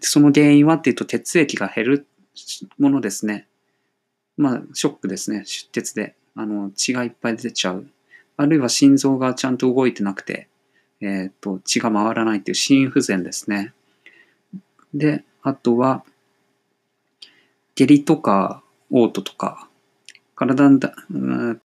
[0.00, 2.06] その原因はっていうと血液が減る
[2.78, 3.46] ものですね。
[4.36, 5.44] まあ、ショックですね。
[5.46, 6.14] 出血で。
[6.34, 7.86] あの、血がいっぱい出ちゃう。
[8.38, 10.48] あるいは心臓がちゃんと動いてなくて、
[11.00, 13.74] えっ、と、血が回らないっていう心不全ですね。
[14.94, 16.04] で、あとは、
[17.74, 19.68] 下痢とか、嘔吐とか、
[20.36, 21.60] 体んだ、うん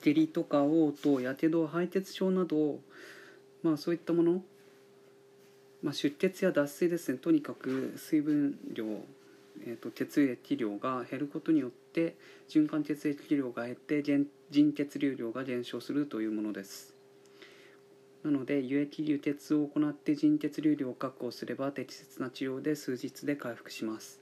[0.00, 2.78] 下痢とか嘔吐、やけど、敗血症など、
[3.64, 4.42] まあそういったもの、
[5.82, 8.84] まあ、出血や脱水ですね、とにかく水分量、
[9.64, 12.16] えー、と血液量が減ることによって
[12.48, 16.94] 循環血液量が減って腎血流量が減少するというものです。
[18.22, 24.20] なので輸液流血を行って腎血流量を確保すれば適切な治療で数日で回復します。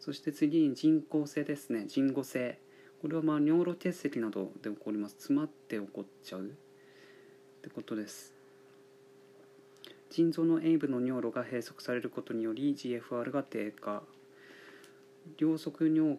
[0.00, 1.84] そして次に人工性ですね。
[1.86, 2.58] 人工性。
[3.02, 5.16] これはまあ尿路結石などで起こります。
[5.16, 6.46] 詰まって起こっちゃう。
[6.46, 6.50] っ
[7.62, 8.34] てことです。
[10.10, 14.02] 腎臓の塩分の尿路が閉塞されることにより GFR が低下。
[15.36, 16.18] 両側尿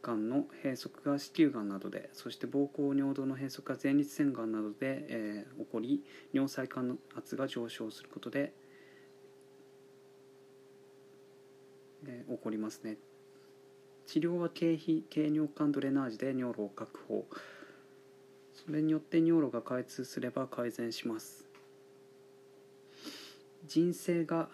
[0.00, 4.76] 管の閉塞が子宮がんなどでそして膀胱尿道の閉塞が前立腺がんなどで、
[5.08, 8.52] えー、起こり尿細管の圧が上昇することで、
[12.06, 12.96] えー、起こりますね。
[14.06, 17.26] 治療は経費経尿管ドレナージで尿路を確保。
[18.52, 21.48] それによって尿路が開通すれば改善します。
[23.66, 24.48] 腎性が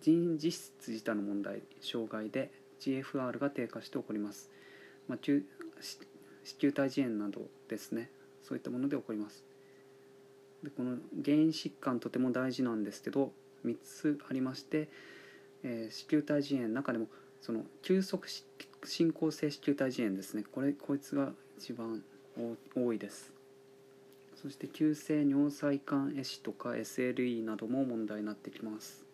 [0.00, 4.50] 腎実質自体の問題障害で GFR が低下して起こります、
[5.08, 5.32] まあ、子
[6.60, 8.10] 宮体児炎などですね。
[8.42, 9.44] そういったもので起こります。
[10.62, 13.32] でこの原因疾患とても大事なんですけど
[13.64, 14.88] 3つありまして、
[15.62, 17.06] えー、子宮体児炎の中でも
[17.40, 18.28] その急速
[18.84, 20.44] 進行性子宮体児炎ですね。
[20.50, 22.02] これこいつが一番
[22.74, 23.32] 多いです。
[24.34, 29.04] そして急性尿細管壊死とか SLE なども問題になってきます。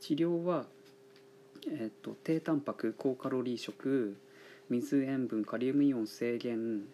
[0.00, 0.66] 治療は
[1.68, 4.16] えっと、低タンパク高カロリー食
[4.68, 6.84] 水塩分カリウムイオン制限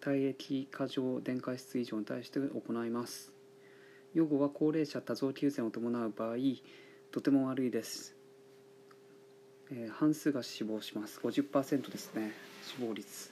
[0.00, 3.32] 体液過剰電解質異常に対して行います。
[4.14, 6.36] 予後は高齢者多臓器不全を伴う場合
[7.12, 8.16] とても悪いです、
[9.70, 11.20] えー、半数が死亡します。
[11.22, 12.32] 50%ですね
[12.64, 13.30] 死亡率。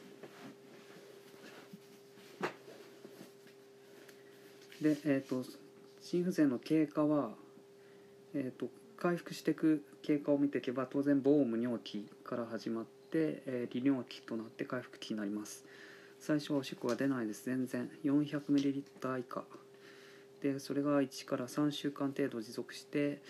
[4.80, 5.44] でえっ、ー、と
[6.00, 7.30] 心不全の経過は
[8.34, 8.68] えっ、ー、と
[9.00, 15.64] 回復していく経過を見ていけば当然防無尿期から始まって、えー、利尿期となって回復期になります。
[16.18, 17.88] 最初はおしっこが出ないです全然。
[18.04, 19.44] 400ml 以下。
[20.42, 23.20] でそれが1から3週間程度持続して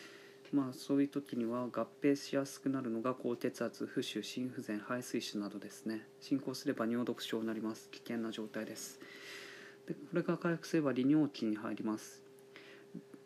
[0.52, 6.07] まあそういう時には合併しやすくなるのが高血圧浮腫心不全肺水腫などですね。
[6.20, 7.90] 進行すれば尿毒症になります。
[7.90, 9.00] 危険な状態です。
[9.87, 12.28] でこれが回復すれば利尿期に入ります。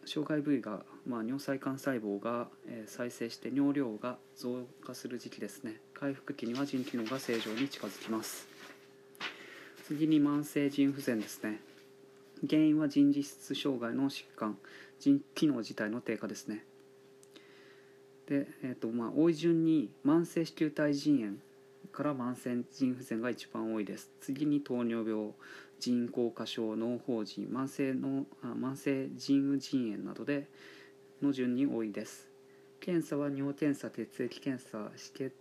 [0.04, 5.80] 障害部位が、まあ、尿細管細胞が、えー、再生して尿量が増加する時期ですね。
[5.94, 8.48] 回復期には腎機能が正常に近づきます。
[9.86, 11.60] 次に慢性腎不全ですね。
[12.48, 14.58] 原因は腎実質障害の疾患。
[14.98, 16.64] 腎機能自体の低下ですね。
[18.26, 21.32] で、えーとまあ、多い順に慢性子宮体腎炎
[21.92, 24.10] から慢性腎不全が一番多いです。
[24.20, 25.32] 次に糖尿病。
[25.82, 30.46] 腎硬化症脳胞腎慢性の慢性腎盂腎炎などで
[31.20, 32.28] の順に多いです。
[32.78, 35.34] 検査は尿検査血液検査止血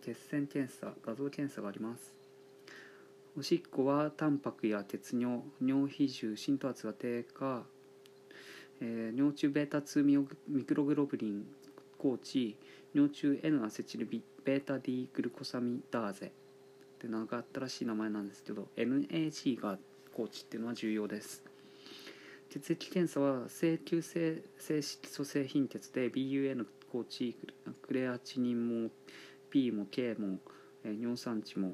[0.00, 2.14] 血栓検査画像検査があります。
[3.38, 7.64] おしっこはタンパクや鉄尿尿比重浸透圧が低下、
[8.80, 11.46] えー、尿中 β2 ミクログロブリン
[11.98, 12.56] 高知
[12.94, 16.32] 尿中 N アセチルビ βD グルコサミダーゼ。
[17.04, 19.78] って長ったらしい名前なんですけど NAG が
[20.16, 21.42] 高知っていうのは重要です。
[22.50, 27.36] 血液検査は正急性性色素性貧血で BUN 高知
[27.82, 28.90] クレアチニンも
[29.50, 30.38] P も K も、
[30.84, 31.72] えー、尿酸値も、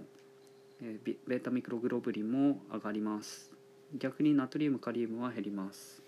[0.82, 3.50] えー、ベータミクログロブリンも上がります。
[3.98, 6.02] 逆にナトリウムカリウムは減ります。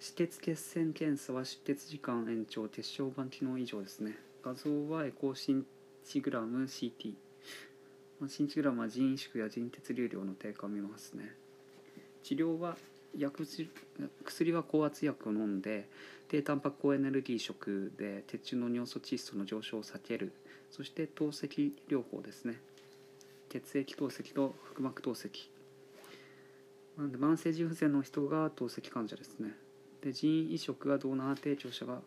[0.00, 4.16] 止血血栓検査は出血時間延長血小板機能異常ですね。
[4.44, 5.66] 画像はエコーシン
[6.04, 7.23] チグラム CT
[8.28, 11.34] シンチグラムは腎萎縮や腎鉄流量の低下を見ますね。
[12.22, 12.76] 治療は
[13.16, 13.46] 薬
[14.24, 15.88] 薬は高圧薬を飲んで
[16.28, 20.32] 低タンパク高エネルギー食で鉄中の尿素窒素の上昇を避ける。
[20.70, 22.60] そして透析療法ですね。
[23.50, 25.48] 血液透析と腹膜透析。
[26.98, 29.54] なんで慢性腎不全の人が透析患者ですね。
[30.02, 32.00] で腎移植はドーナー提供者が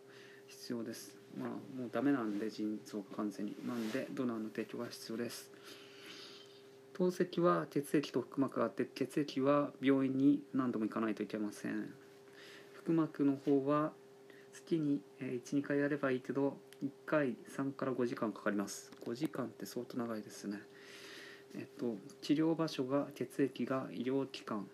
[0.46, 1.16] 必要です。
[1.38, 3.54] まあもうダメなんで腎臓が完全に。
[3.66, 5.50] なんでドナーの提供が必要です。
[6.98, 11.94] 透析は血液と腹膜があって血液は病院に何度も行かないといけません。
[12.84, 13.92] 腹膜の方は
[14.52, 18.90] 月に12回やればいいけど1回3から5時間かかります。
[19.06, 20.60] 5時間って相当長いですね。
[21.54, 24.66] えっと治療場所が血液が医療機関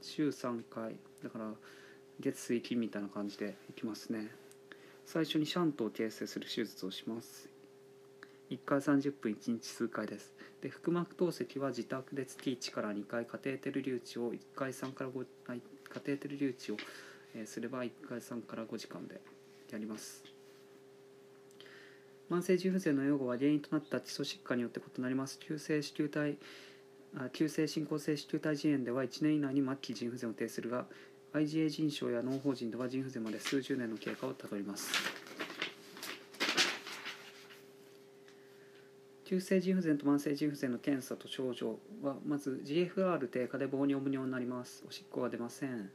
[0.00, 0.94] 週3回。
[1.24, 1.50] だから
[2.20, 4.30] 月水金みたいな感じでいきますね。
[5.04, 7.51] 最初にシャントを形成する手術をします。
[8.52, 10.34] 1回30分1日数回です。
[10.60, 15.24] で腹膜透析は自宅で月1から2回カテーテル留置を1回3から5
[15.88, 16.76] カテーテル留置を、
[17.34, 19.20] えすれば1回3から5時間で
[19.70, 20.22] やります。
[22.30, 25.38] 慢性腎不全の予後は原因となった基礎疾患によって異なります。
[25.38, 26.38] 急性子宮体
[27.32, 30.86] 急性進行性子宮体腎炎では1年以内に末期腎不全を呈するが
[31.34, 34.92] IgA 腎症や脳胞腎では腎不全まで数十年の経過をたどります。
[39.24, 44.84] 急性腎不全と慢性腎不全の検査と症状はまず GFR 低下で糖尿無尿になります。
[44.86, 45.90] おしっこが出ません。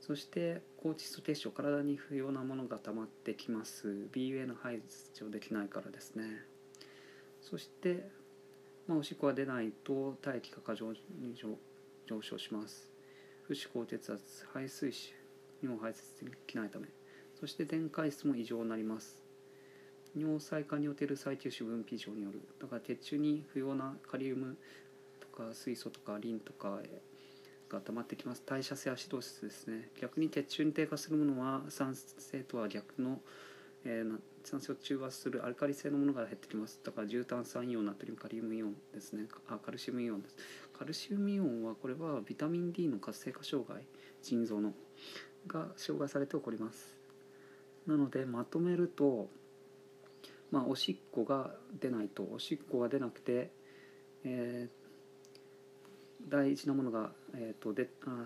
[0.00, 4.08] そして高窒素血症体に不要なものが溜まってきます。
[4.12, 4.82] BUA の排
[5.14, 6.44] 除できないからですね。
[7.40, 8.10] そして、
[8.86, 11.34] まあ、おしっこが出ないと体液が過剰に
[12.06, 12.92] 上昇します。
[13.44, 15.14] 不死高血圧排水腫
[15.62, 16.86] にも排泄できないため。
[17.40, 19.17] そして電解質も異常になります。
[20.16, 22.40] 尿細管における最吸収分泌異常による。
[22.60, 24.56] だから血中に不要なカリウム
[25.20, 26.80] とか水素とかリンとか
[27.68, 28.42] が溜まってきます。
[28.46, 29.90] 代謝性アシドーシスですね。
[30.00, 33.20] 逆に血中に低下するものは酸性とは逆の、
[33.84, 36.80] えー、酸性を中和するアルカリ性のものが減ってきます。
[36.82, 39.26] だから重炭酸イオンナトリウムカリウムイオンですね。
[39.48, 40.36] あカルシウムイオンです。
[40.78, 43.82] カルシウムイオンはこれはビタミン D の活性化障害。
[44.22, 44.72] 腎臓の
[45.46, 46.96] が障害されて起こります。
[47.86, 49.28] なのでまとめると
[50.50, 53.50] まあおしっこが出ないとおしっこが出なくて、
[54.24, 58.24] えー、大事なものが、えーと、であ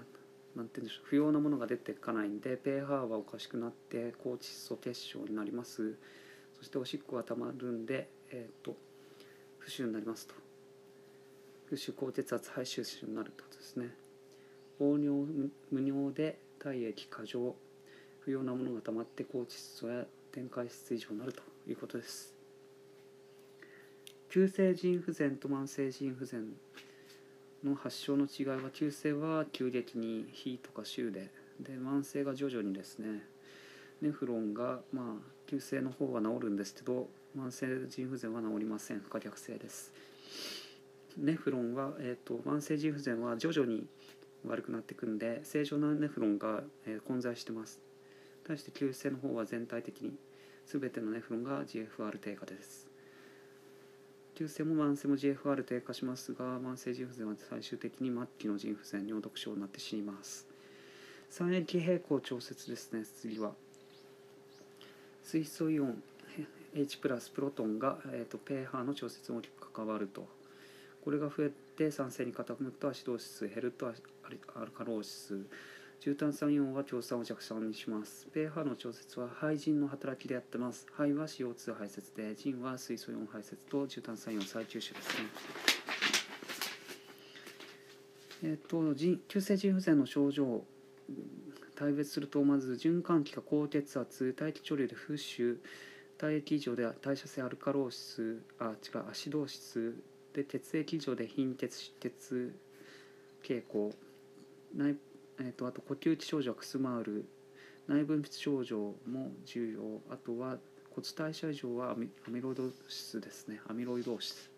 [0.54, 5.96] なんて言うんでしょう不要なものが出ていかないんで pH はおかしくなって高窒素結晶になります。
[6.58, 8.76] そしておしっこがたまるんで、えーと、
[9.58, 10.34] 不臭になりますと。
[11.66, 13.94] 不臭高血圧肺臭臭になるってことですね。
[14.78, 17.54] 糖尿無尿で体液過剰
[18.20, 21.51] 不要なものがたまって高窒素や電解質異常になると。
[21.68, 22.34] いうことです。
[24.28, 26.54] 急性腎不全と慢性腎不全
[27.62, 33.22] の発症の違いは急性は急激に日とか週でで慢性が徐々にですね
[34.00, 37.08] ネフロンがまあ急性の方は治るんですけど
[37.38, 39.00] 慢性腎不全は治りません。
[39.00, 39.92] 不可逆性です。
[41.16, 43.86] ネフロンは、えーと、慢性腎不全は徐々に
[44.46, 47.80] 悪くなっていくんで正常なネフロンが、えー、混在してます。
[48.44, 50.12] 対して急性の方は全体的に
[50.66, 52.88] 全てのネフロンが GFR 低下です。
[54.34, 60.46] 急性も慢性も GFR 低下しますが慢性腎不全は最終的に末期の腎不全尿毒症になって死にます。
[61.28, 63.52] 三液平衡調節ですね次は。
[65.22, 66.02] 水素イオン
[66.74, 70.26] H プラスプロトンが、えーと、pH の調節に大きく関わると。
[71.04, 73.92] これが増えて酸性に傾くとアシドーシス減るとア
[74.30, 74.38] ル
[74.70, 75.46] カローシス
[76.04, 78.26] 重炭酸イオンは強酸を弱酸にします。
[78.34, 80.84] pH の調節は肺腎の働きでやってます。
[80.90, 85.28] 肺は CO2 排泄で腎は水素イオン排泄と重炭酸イオン再吸収ですね。
[88.42, 90.64] えっ、ー、と急性腎不全の症状。
[91.76, 95.60] 大別するとまず循環器が高血圧大気貯留で浮腫
[96.18, 99.94] 体液異常で代謝性アルカローシスあ違うアシドーシス
[100.34, 102.58] で血液異常で貧血失血
[103.44, 103.92] 傾向。
[104.74, 104.96] 内
[105.44, 107.24] えーと、あと呼吸器症状はくすまる。
[107.88, 110.14] 内分泌症状も重要。
[110.14, 110.58] あとは
[110.90, 111.94] 骨代謝異常はア
[112.30, 113.60] ミロイド質ですね。
[113.68, 114.50] アミロイド質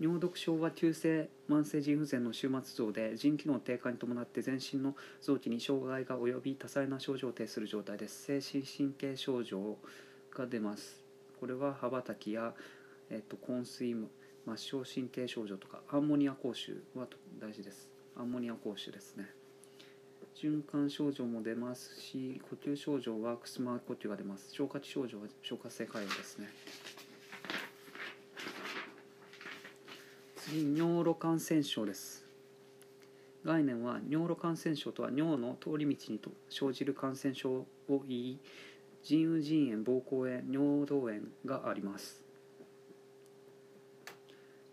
[0.00, 8.24] 尿毒症は急性慢性腎不全の終末像で腎機能低下に伴って全身の臓器に障害が及び多彩な症状を呈する状態です。
[8.24, 9.78] 精神神経症状
[10.36, 11.04] が出ます。
[11.38, 12.54] これは羽ばたきや、
[13.10, 13.94] えっと、昏睡
[14.46, 17.06] 末梢神経症状とかアンモニア講習は
[17.40, 17.93] 大事です。
[18.16, 19.28] アンモニア講習ですね。
[20.36, 24.52] 循環症状も出ますし呼吸症状はくすま呼吸が出ます。
[24.52, 26.48] 消化器症状は消化性潰瘍ですね。
[30.36, 32.24] 次尿路感染症です。
[33.44, 38.38] 概念は尿路感染症とは尿の通り道にと生じる感染症を言い
[39.02, 42.23] 腎盂腎炎膀胱炎尿道炎があります。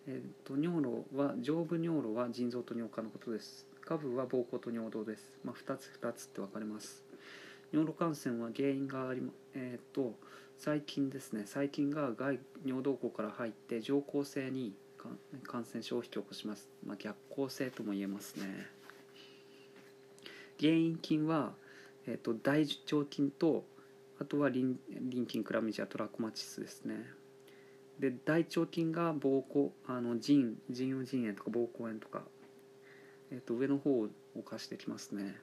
[0.07, 3.67] えーと、尿路は上部尿路は腎臓と尿管のことです。
[3.85, 7.03] 下部は膀胱と尿道です、まあ、2つ2つって分かれます。
[7.71, 9.21] 尿路感染は原因があり
[9.53, 10.15] えっ、ー、と
[10.57, 11.43] 細菌ですね。
[11.45, 14.73] 細菌が外尿道口から入って上行性に
[15.43, 18.67] 感染症を引き起こします、まあ、逆行性とも言えますね。
[20.59, 21.53] 原因菌は、
[22.05, 23.65] えーと、大腸菌と
[24.19, 27.20] あとはリンリン菌クラミジアトラコマチスですね。
[28.01, 32.23] で大腸菌が膀胱あの腎腎盂腎炎とか膀胱炎とか、
[33.31, 35.35] えー、と上の方を犯してきますね。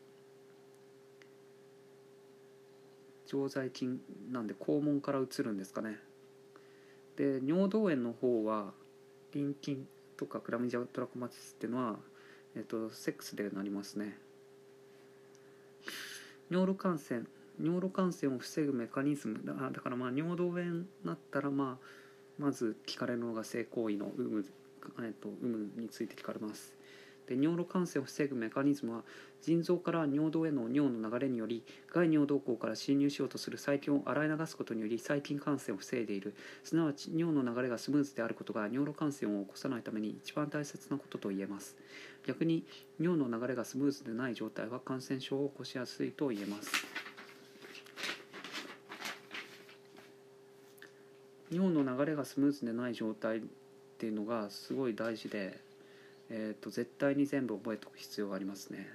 [3.27, 4.01] 常在菌
[4.33, 6.01] なんで肛門から移るんですかね。
[7.17, 8.73] で尿道炎の方は
[9.33, 9.87] リン菌
[10.17, 11.97] とかクラミジアトラコマティスっていうのは、
[12.57, 14.19] えっと、セックスでなりますね。
[16.51, 17.23] 尿路感染
[17.61, 19.45] 尿路感染を防ぐメカニズム。
[19.45, 21.87] だだからまあ尿道炎になったら、まあ、
[22.39, 24.45] まず聞かれるのが性行為の有無,、
[25.05, 26.79] えっと、有無について聞かれます。
[27.29, 29.03] で尿路感染を防ぐメカニズムは
[29.43, 31.63] 腎臓から尿道への尿の流れにより
[31.93, 36.35] 外尿道口から侵入しようとする細菌を洗い流すことにより細菌感染を防いでいる。
[36.65, 41.77] すなわち尿の流れがスムーズであることが尿路感染を起こさないために一番大切なことと言えます。
[42.27, 42.65] 逆に
[42.99, 46.73] 尿の流れがスムーズでない状態は感染症を起こしやすいと言えます。
[51.51, 53.41] 尿の流れがスムーズでない状態っ
[53.99, 55.59] ていうのがすごい大事で
[56.31, 58.89] えーと、絶対に全部覚えておく必要がありますね。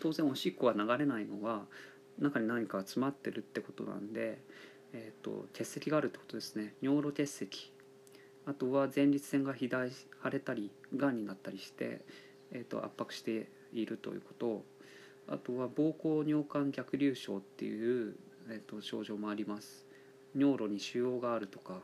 [0.00, 1.64] 当然おしっこが流れないのは
[2.18, 4.38] 中に何か詰まってるってことなんで、
[4.92, 6.74] えーと、結石があるってことですね。
[6.80, 7.72] 尿路結石
[8.46, 12.00] あとは前立腺が肥大腫れたりがんになったりして、
[12.52, 14.62] えーと、圧迫しているということ。
[15.28, 18.16] あとは膀胱尿管逆流症っていう、
[18.48, 19.86] えー、と症状もあります。
[20.36, 21.80] 尿路に腫瘍があるとか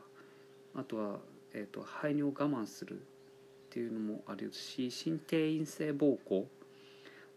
[0.75, 1.19] あとは、
[1.53, 2.99] えー、と排尿を我慢するっ
[3.69, 6.45] ていうのもあるし神経陰性膀胱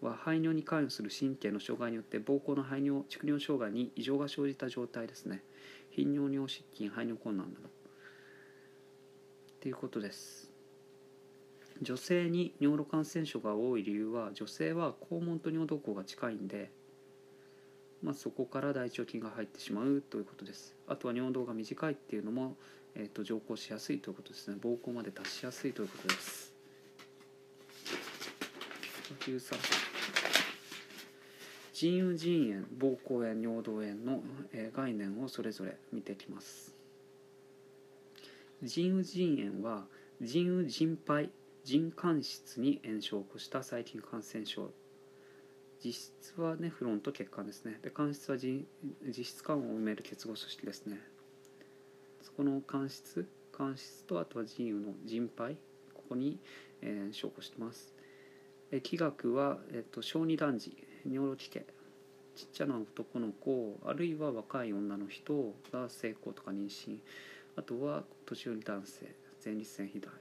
[0.00, 5.42] は排尿に関与する神経の障害によって膀胱の排尿蓄尿障害に異常が生じた状態ですね。
[5.90, 7.68] 頻尿尿失禁排尿困難など。
[7.68, 7.70] っ
[9.60, 10.50] ていうことです。
[11.82, 16.70] 女性に尿路感染症が多い理由は女性は肛門と尿道口が近いんで
[18.02, 20.74] まあ、そこから大腸菌が入ってしまうということです。
[20.86, 22.56] あとは尿道が短いっていうのも
[22.94, 24.56] えーと、乗降しやすいということですね。
[24.60, 26.52] 膀胱まで達しやすいということです。
[31.72, 34.22] 腎盂腎炎膀胱炎尿道炎の、
[34.52, 36.74] えー、概念をそれぞれ見ていきます。
[38.62, 39.84] 腎盂腎炎は
[40.20, 41.30] 腎盂腎肺
[41.64, 44.70] 腎間質に炎症を起こした細菌感染症
[45.82, 47.78] 実質はネフロンと血管ですね。
[47.82, 48.56] で間質は実
[49.24, 51.00] 質管を埋める結合組織ですね。
[52.22, 55.56] そこの間質間質とあとは腎盂の腎肺
[55.94, 56.38] ここに、
[56.82, 57.94] えー、証拠してます。
[58.72, 61.66] え気学は、えっと、小児男児尿路器系。
[62.36, 66.98] ちっちゃな男の子あるいは若い女の人が成功とか妊娠。
[67.56, 69.14] あとは年寄り男性
[69.44, 70.12] 前立腺肥大っ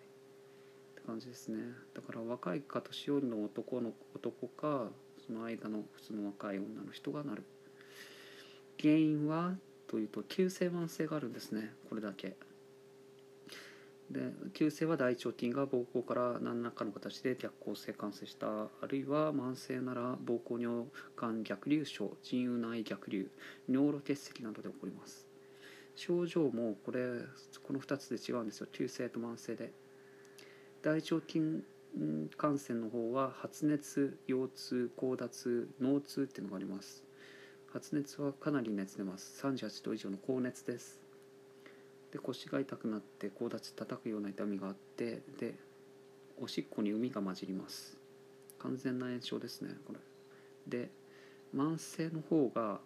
[0.95, 1.57] て感じですね。
[1.93, 4.89] だから若いか年寄りの男の男か
[5.29, 7.43] その間の普通の若い女の人がなる。
[8.81, 9.53] 原因は
[9.85, 11.71] というと急性慢性があるんですね。
[11.87, 12.35] これだけ。
[14.09, 23.29] で急性は大腸菌が膀胱から何らかの形で逆行性感染したあるいは慢性なら膀胱尿管逆流症腎盂内逆流
[23.69, 25.27] 尿路結石などで起こります。
[25.95, 27.19] 症状もこれ
[27.61, 28.67] この2つで違うんですよ。
[28.71, 29.71] 急性と慢性で。
[30.81, 31.63] 大腸菌
[32.37, 37.03] 感染の方は発熱腰痛高脱脳痛っていうのがあります。
[37.71, 39.43] 発熱はかなり熱出ます。
[39.45, 40.99] 38度以上の高熱です。
[42.11, 45.53] で腰が痛くなって高立ち叩くような痛みがあってで
[46.41, 47.97] おしっこに膿が混じります。
[48.59, 49.99] 完全な炎症ですねこれ。
[50.67, 50.89] で
[51.55, 52.79] 慢性の方が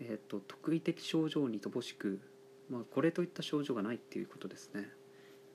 [0.00, 2.20] えー、と特異的症状に乏しく、
[2.70, 4.88] まあ、これといった症状がないっていうことですね。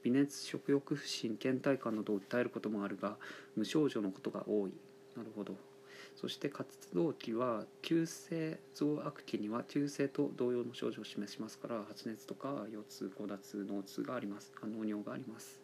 [0.06, 3.18] 微熱食欲不振倦怠感などを訴えることもあるが
[3.56, 4.74] 無症状のことが多い。
[5.18, 5.56] なるほど。
[6.16, 14.54] そして活動期は急性増悪期には急性と同様の症状を示しますから発熱とか腰痛高脱脳痛があります。
[14.64, 15.60] 脳尿があります。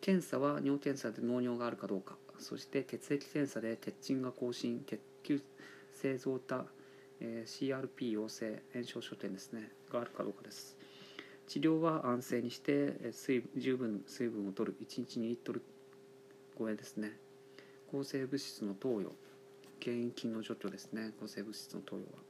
[0.00, 2.16] 検査は尿検査で脳尿があるかどうか。
[2.40, 5.40] そして血液検査で血鎮が更新血球
[5.92, 6.66] 性増多、
[7.20, 10.75] えー、CRP 陽性炎症所見ですねがあるかどうかです。
[11.48, 15.62] 治療は安静にして水十分水分を取る1日2リットル
[16.58, 17.12] 超えですね
[17.90, 19.12] 抗生物質の投与
[19.82, 22.26] 原因菌の除去ですね抗生物質の投与は。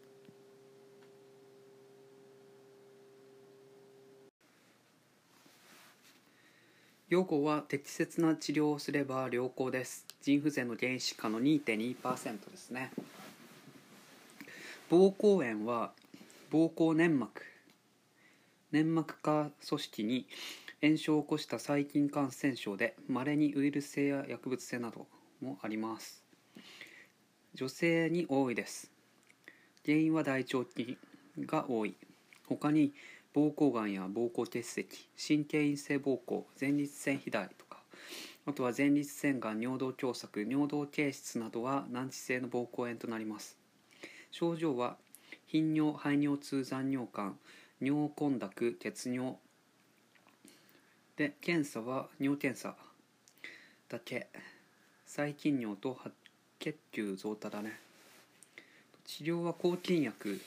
[7.09, 10.05] 予後は適切な治療をすれば良好です。
[10.23, 12.91] 腎不全の原因疾患の2.2%ですね。
[14.91, 15.93] 膀胱炎は
[16.51, 17.43] 膀胱粘膜
[18.73, 20.27] 粘膜下組織に
[20.83, 25.07] 炎症を起こした細菌感染症で稀にウイルス性や薬物性など
[25.41, 26.25] もあります。
[27.55, 28.91] 女性に多いです。
[29.85, 30.99] 原因は大腸菌
[31.41, 31.97] が多い。
[32.47, 32.93] 他に
[33.35, 34.87] 膀胱がんや膀胱結石
[35.17, 37.79] 神経陰性膀胱前立腺肥大とか
[38.47, 43.59] あとは前立腺がん尿道狭窄尿道憩室などは難治性の膀胱炎となります。
[44.31, 44.97] 症状は
[45.47, 47.39] 頻尿排尿痛残尿感
[47.81, 49.37] 尿混濁血尿
[51.17, 52.75] で検査は尿検査
[53.89, 54.29] だけ。
[55.07, 56.13] 細菌尿と白
[56.59, 57.79] 血球増多だね。
[59.05, 60.41] 治療は抗菌薬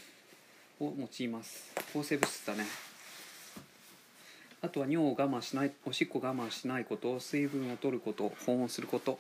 [0.79, 1.73] を用います。
[1.93, 2.65] 抗生物質だね。
[4.61, 7.19] あとは尿を我慢しないおしっこ我慢しないこと。
[7.19, 8.31] 水分を取ること。
[8.45, 9.19] 保温すること。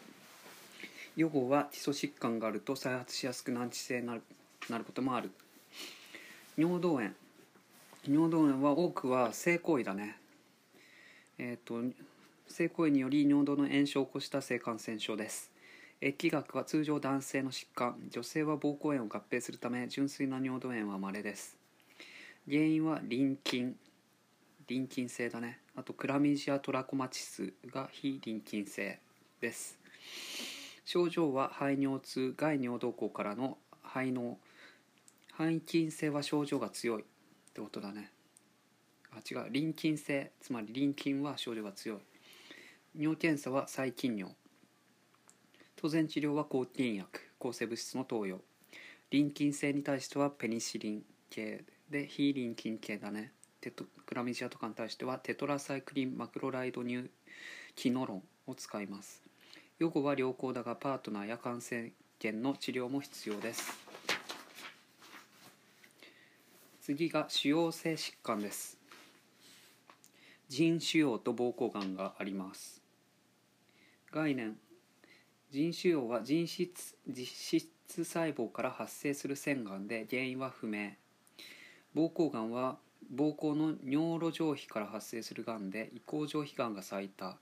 [1.15, 4.21] 予後は基礎疾患があると再発しやすく難治性になる
[4.69, 5.31] なることもある。
[6.57, 7.11] 尿道炎。
[8.09, 10.17] 尿道炎は多くは性行為だね。
[11.37, 11.79] えっ、と
[12.47, 15.51] 性行為により尿道の炎症を起こした性感染症です。
[16.01, 17.97] 疫学は通常男性の疾患。
[18.09, 21.55] 女性は膀胱炎を合併するため純粋な尿道炎は稀です。
[22.49, 23.75] 原因はリン菌
[24.65, 25.59] リン菌性だね。
[25.75, 28.99] あとクラミジアトラコマチスが非リン菌性
[29.39, 29.77] です。
[30.83, 34.37] 症状は排尿痛外尿道口からの排尿。
[35.37, 37.05] 肺菌性は症状が強い。
[37.59, 38.11] ってことだね。
[39.11, 39.47] あ違う。
[39.51, 40.31] 臨菌性。
[40.39, 41.99] つまり臨菌は症状が強い。
[42.97, 44.33] 尿検査は細菌尿。
[45.75, 47.19] 当然治療は抗菌薬。
[47.37, 48.41] 抗生物質の投与。
[49.11, 51.65] 臨菌性に対してはペニシリン系。
[51.89, 53.33] で非臨菌系だね。
[53.61, 57.09] テトクラミジアとかに対してはテトラサイクリンマクロライド乳
[57.75, 59.21] キノロンを使います。
[59.79, 61.91] 予後は良好だがパートナーや感染
[62.21, 63.88] 源の治療も必要です。
[66.91, 68.75] 次が腫瘍性疾患です。
[70.47, 72.81] 腎腫瘍と膀胱がんがあります。
[74.11, 74.57] 概念。
[75.51, 80.93] 腎腫瘍は腎質実質細胞から発生する腺がんで原因は不明。
[81.95, 82.79] 膀胱がんは
[83.13, 87.37] 膀胱の尿路上皮から発生するがんで移行上皮がんが最多。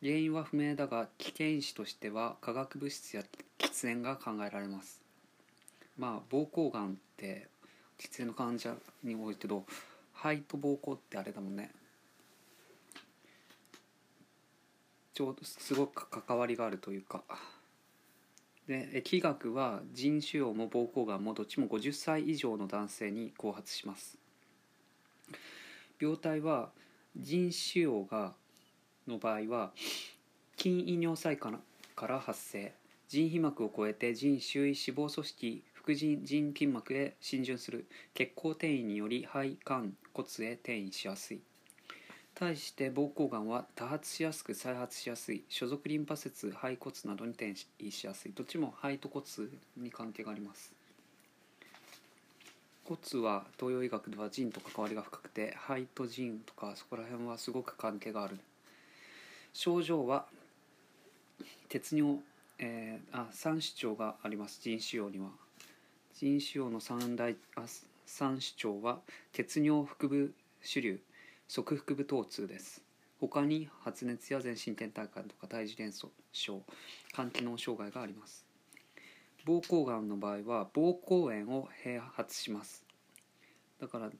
[0.00, 3.24] 原因は不明だが危険因子としては化学物質や
[3.58, 5.02] 喫煙が考えられます。
[5.98, 7.48] まあ膀胱がんって
[7.98, 9.64] 喫煙の患者に多いけど
[10.12, 11.70] 肺と膀胱ってあれだもんね。
[15.14, 17.22] ちょうどすごく関わりがあるというか。
[18.66, 24.18] で疫学は腎腫瘍も膀胱がんもどっちも50歳以上の男性に後発します。
[26.00, 26.70] 病態は
[27.16, 28.34] 腎腫瘍が
[29.06, 29.72] の場合は
[30.58, 31.60] 筋胃尿細から
[31.94, 32.74] から発生。
[33.08, 41.40] 腎皮膜を越えて腎周囲脂肪組織副腎腎筋膜へ浸潤する血行転移により肺肝骨へ転移しやすい。
[42.34, 45.44] 対して膀胱がんは多発しやすく再発しやすい。
[45.48, 48.32] 所属リンパ節肺骨などに転移しやすい。
[48.32, 49.24] どっちも肺と骨
[49.76, 50.72] に関係があります。
[52.82, 58.36] 骨は東洋医学では腎と関わりが深くて肺と腎とかそこら辺はすごく関係がある。
[59.52, 60.26] 症状は
[61.68, 62.18] 鉄尿、
[62.58, 64.60] えー、あ三主張があります。
[64.60, 65.45] 腎腫瘍には。
[66.18, 67.64] 腎腫瘍の三大あ
[68.06, 69.00] 三主張は
[69.34, 70.98] 鉄尿腹部主流
[71.46, 72.82] 側腹部疼痛です。
[73.20, 76.62] 他に発熱や全身倦怠感とか胎児連症
[77.12, 78.46] 肝機能障害があります。
[79.46, 82.86] 膀胱がんの場合は膀胱炎を併発します。
[83.78, 84.10] だから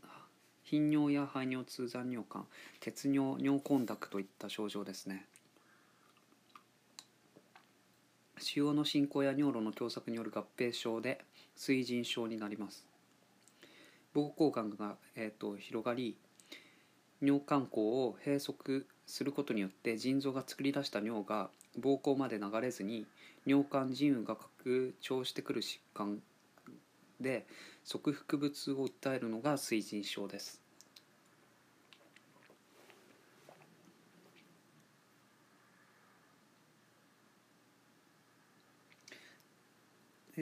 [0.65, 2.45] 頻尿や排尿痛残尿感
[2.81, 5.25] 血尿尿混濁といった症状ですね。
[8.39, 11.25] 腫瘍の進行や尿路の狭窄による合併症で
[11.57, 12.87] 水腎症になります。
[14.15, 16.17] 膀胱がんが、えーと、広がり
[17.21, 21.51] 尿管口を閉塞することによって腎臓が作り出した尿が
[21.81, 23.07] 膀胱まで流れずに
[23.47, 26.21] 尿管腎盂が拡張してくる疾患
[27.21, 27.47] で
[27.85, 30.66] 側腹部痛を訴えるのが水腎症です。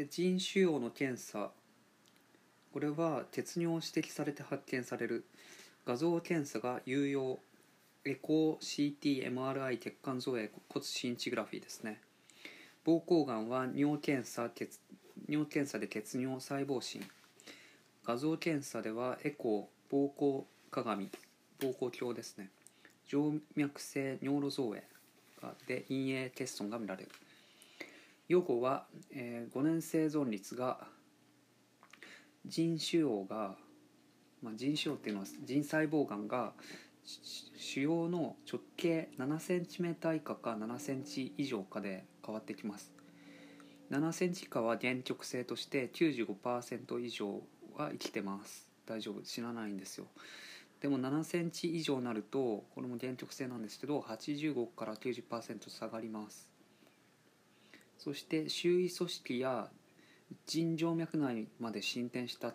[0.03, 1.53] 腎腫瘍の検査。
[2.73, 5.25] これは鉄尿を指摘されて発見される。
[5.87, 7.39] 画像検査が有用。
[8.05, 8.99] エコー
[9.31, 12.01] CTMRI 血管造影骨シンチグラフィーですね。
[12.85, 14.81] 膀胱がんは尿検査血
[15.29, 17.01] 尿検査で血尿細胞診。
[18.05, 20.43] 画像検査ではエコー膀胱
[20.73, 21.09] 鏡。
[21.61, 22.51] 膀胱鏡ですね。
[23.09, 23.17] 静
[23.55, 24.83] 脈性尿路造影
[25.69, 27.11] で陰影欠損が見られる。
[28.29, 30.87] 予後は、えー、5年生存率が
[32.47, 33.57] 腎腫瘍が、
[34.43, 36.53] まあ、腎腫瘍っていうのは腎細胞がんが
[37.05, 42.91] 腫瘍の直径7センチメーター以下か7センチ以上かで変わってきます。
[43.91, 47.43] 7センチ以下は原直性として95%以上
[47.77, 48.71] は生きてます。
[48.87, 49.25] 大丈夫？
[49.25, 50.07] 死なないんですよ。
[50.81, 56.54] でも7センチ以上になるとこれも原直性なんですけど85から90%下がります。
[57.99, 59.71] そして周囲組織や
[60.47, 62.55] 腎静脈内まで進展した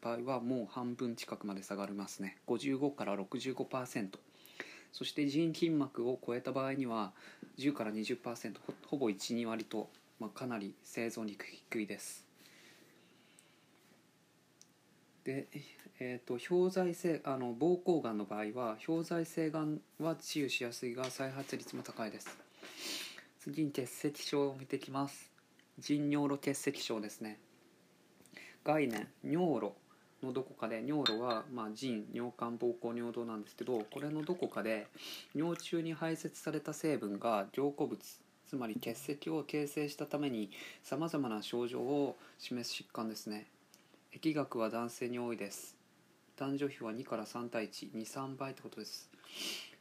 [0.00, 2.38] 場合はもう半分近くまで下がりますね。
[2.46, 4.18] 55から65%
[4.92, 7.12] そして腎筋膜を超えた場合には
[7.58, 12.26] 10から20%ほほぼ12割と、まあ、かなり生存率低いです。
[15.24, 15.46] で、
[16.00, 22.38] えーと、氷剤性あの膀胱がんの場合は氷剤性がんは治癒しやすいが再発率も高いです。
[23.42, 25.32] 次に結石症を見てきます。
[25.78, 27.38] 腎尿路結石症ですね。
[28.64, 29.08] 概念。
[29.24, 29.72] 尿路
[30.22, 34.88] のどこかで尿路は、まあ、腎尿管膀胱尿道なんですけどこれのどこかで
[35.34, 37.98] 尿中に排泄された成分が凝固物
[38.46, 40.50] つまり結石を形成したために
[40.82, 43.46] さまざまな症状を示す疾患ですね。
[44.12, 45.78] 疫学は男性に多いです。
[46.36, 49.08] 男女比は2から3対123倍ってことです。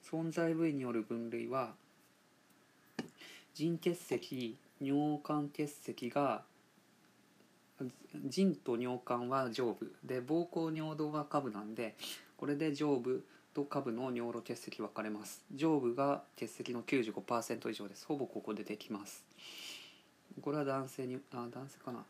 [0.09, 1.73] 存在部位による分類は
[3.59, 6.43] 腎結石尿管結石が
[8.25, 11.97] 腎と尿管は上部で膀胱尿道が下部なんで
[12.37, 15.43] これで上部と下部の尿路結石分かれます。
[15.53, 18.05] 上部が結石の95%以上です。
[18.05, 19.25] ほぼここでできます。
[20.41, 22.05] これは男性にあ男性かな。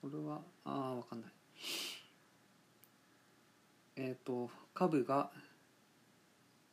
[0.00, 1.30] これはあ分かんない。
[3.96, 5.32] えっ、ー、と下部が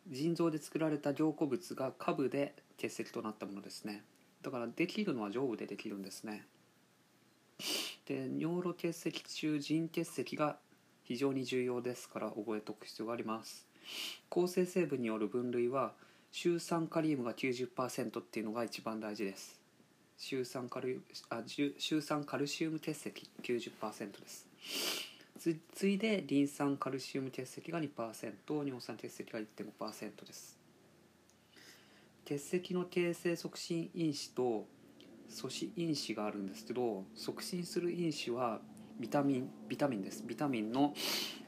[0.10, 4.04] 腎臓で作られた凝固物が下部で結石となったものですね。
[4.42, 6.46] だからできるのは上部でできるんですね。
[8.06, 10.58] で尿路結石中腎結石が
[11.04, 13.66] 非常に重要ですから覚えておく必要があります。
[14.30, 15.94] 構成成分による分類は
[16.32, 19.60] シュウ酸カリウムが90%っていうのが一番大事です。
[20.18, 24.48] シュウ酸カルあシュウ酸カルシウム結石90%です。
[25.40, 30.62] つついでリン酸カルシウム結石が2%尿酸結石が1.5%です。
[32.26, 34.68] 結石の形成促進因子と
[35.28, 38.62] 素子因子があるんですけど促進する因子は
[39.00, 40.24] ビタミンビタミンです。
[40.26, 40.94] ビタミンの、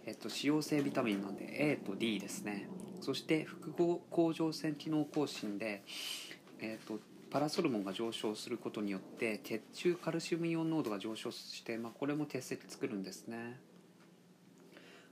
[0.06, 2.68] えっと、使用性ビタミンなんで A と D ですね。
[3.02, 5.84] そして複合甲状腺機能更新で、
[6.60, 7.00] えっと、
[7.30, 13.60] パラソルモンが上昇することによって血中カルシウムイオン濃度が上昇して、まあ、これも結石作るんですね。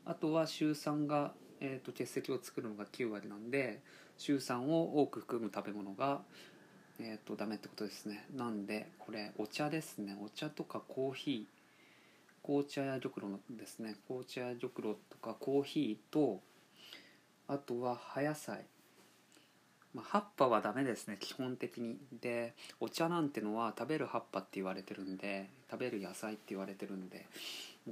[0.05, 3.81] あとはシュウ酸が、えーと、結石を作るのが9割なんで
[4.17, 6.21] シュウ酸を多く含む食べ物が
[6.99, 8.25] え、ー、とダメってことですね。
[8.35, 10.15] なんでこれお茶ですね。
[10.23, 12.45] お茶とかコーヒー。
[12.45, 13.95] 紅茶や玉露ですね。
[14.07, 16.41] 紅茶や玉露とかコーヒーと
[17.47, 18.65] あとは葉野菜。
[19.93, 21.17] まあ、葉っぱはダメですね。
[21.19, 21.97] 基本的に。
[22.21, 27.25] でお茶なんてのは食べる葉っぱって言われてるんで食べる野菜って言われてるんで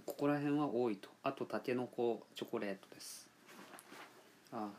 [0.05, 1.09] ここら辺は多いと。
[1.23, 3.27] あとたけのこチョコレートです。
[4.53, 4.69] あ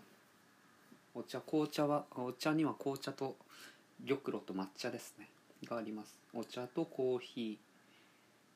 [1.14, 3.36] お茶紅茶はお茶には紅茶と
[4.06, 5.28] 玉露と抹茶ですね。
[5.66, 6.18] があります。
[6.32, 7.58] お茶とコーヒ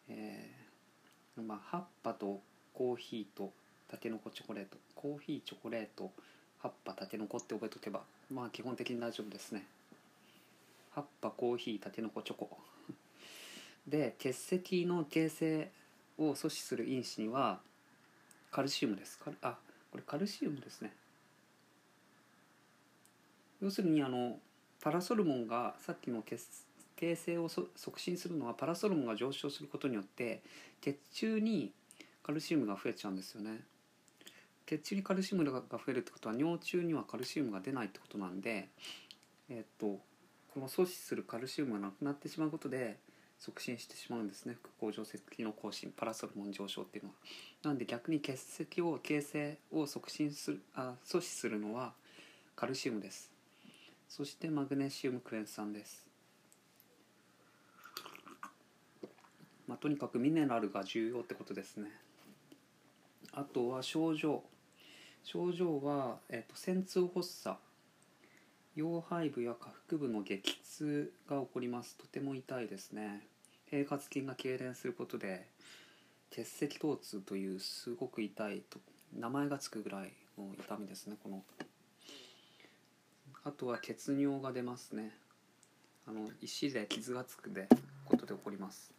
[0.09, 2.41] ー、えー、まあ、葉っぱと
[2.73, 3.53] コーヒーと
[3.89, 4.79] たけのこチョコレート。
[4.95, 6.11] コーヒーチョコレート
[6.59, 8.01] 葉っぱたけのこって覚えとけば
[8.33, 9.67] まあ基本的に大丈夫ですね。
[10.93, 12.59] 葉っぱコーヒーたけのこチョコ。
[13.87, 15.71] で結石の形成
[16.19, 17.61] を阻止する因子には
[18.51, 19.21] カルシウムです。
[19.43, 19.59] あ
[19.93, 20.93] これカルシウムですね。
[23.63, 24.39] 要するにあの
[24.81, 30.43] パラソルモンがさっきの形成を促進するのはパラソルモンが上昇することによって
[30.81, 31.73] 血中に
[32.23, 33.61] カルシウムが増えちゃうんですよね
[34.67, 38.69] 血中にカルシウムが増えるってことは尿中にはカルシウムが出ないってことなんで
[39.49, 40.01] えっと
[40.53, 42.99] この阻止するカルシウムがなくなってしまうことで
[43.39, 47.17] 促進してしまうんですね副甲状腺機能更新パラソルモン上昇っていうのは。
[47.63, 51.93] なんで逆に結石を形成を促進するあ阻止するのは
[52.55, 53.36] カルシウムです。
[54.09, 56.07] そしてマグネシウムクエン酸です。
[59.67, 61.91] まあ、とにかくミネラルが重要ってことですね。
[63.33, 64.43] あとは症状。
[65.25, 67.57] 症状は、えっと、線痛発作
[68.77, 73.27] 腰背部や下腹部の激痛が起こりますとても痛いですね
[73.69, 75.49] 平滑筋が痙攣することで
[76.31, 78.79] 結石疼痛というすごく痛いと
[79.19, 81.43] 名前がつくぐらいの痛みですねこの
[83.47, 85.13] あとは血尿が出ますね。
[86.05, 87.69] あの石で傷がつくで
[88.05, 88.93] ことで起こります。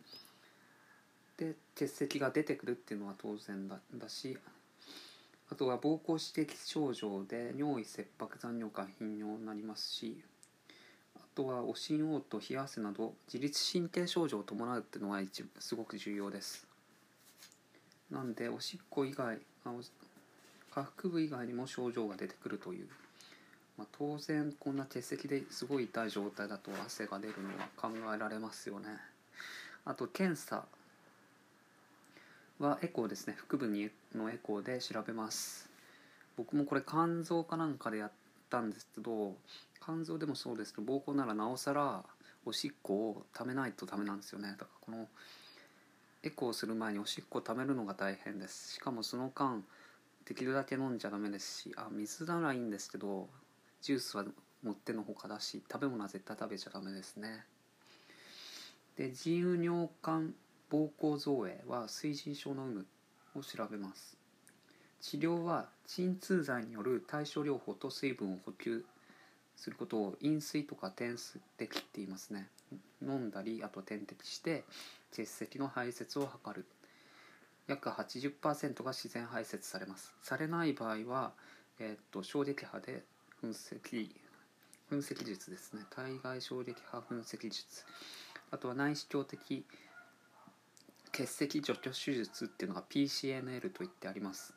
[1.35, 4.37] で結石が出てくるっていうのは当然だだし
[5.51, 10.23] あとは膀胱指摘症状で尿意切迫残尿感頻尿になりますし
[11.17, 16.65] あとはおしん嘔吐冷や汗など自律神経症状を伴うっていうのが一すごく重要です。
[18.09, 19.39] なんでおしっこ以外
[20.71, 22.87] 下腹部以外にも症状が出てくるという、
[23.77, 28.87] まあ、当然こんな結石ですごい痛い状態だと汗が出るのは考えられますよね。
[29.85, 30.65] あと検査
[32.59, 33.37] はエコーですね。
[33.47, 35.69] 腹部にのエコーで調べます。
[36.35, 38.11] 僕もこれ肝臓かなんかでやっ
[38.49, 39.35] たんですけど
[39.83, 42.03] 肝臓でもそうですけど膀胱ならなおさら
[42.45, 44.49] おしっこをためないとダメなんですよね。
[44.49, 45.07] だからこの
[46.23, 48.73] エコーする前におしっこをためるのが大変です。
[48.73, 49.63] しかもその間
[50.25, 53.29] できるだけ飲んじゃダメですしあ水ならいいんですけど
[53.81, 54.25] ジュースは
[54.63, 57.45] もってのほかだし食べ物は絶対食べちゃダメですね。
[58.97, 60.33] で自由尿管
[60.71, 62.85] 膀胱造影は水腎症の有
[63.33, 64.17] 無を調べます。
[65.01, 68.83] 治療は鎮痛剤による対症療法と水分を補給
[69.55, 71.15] することを飲水とか点
[71.57, 72.49] 滴って言いますね。
[73.01, 74.65] 飲んだりあと点滴して
[75.11, 76.65] 結石の排泄を図る。
[77.67, 80.13] 約80%が自然排泄されます。
[80.21, 81.33] されない場合は、
[81.79, 83.03] えー、っと衝撃波で
[83.43, 83.75] 噴石。
[84.89, 85.83] 噴石術ですね。
[85.89, 87.85] 体外衝撃波噴石術。
[88.49, 89.65] あとは内視鏡的
[91.11, 94.53] 結石除去手術っていうのが PCNL と言ってあります。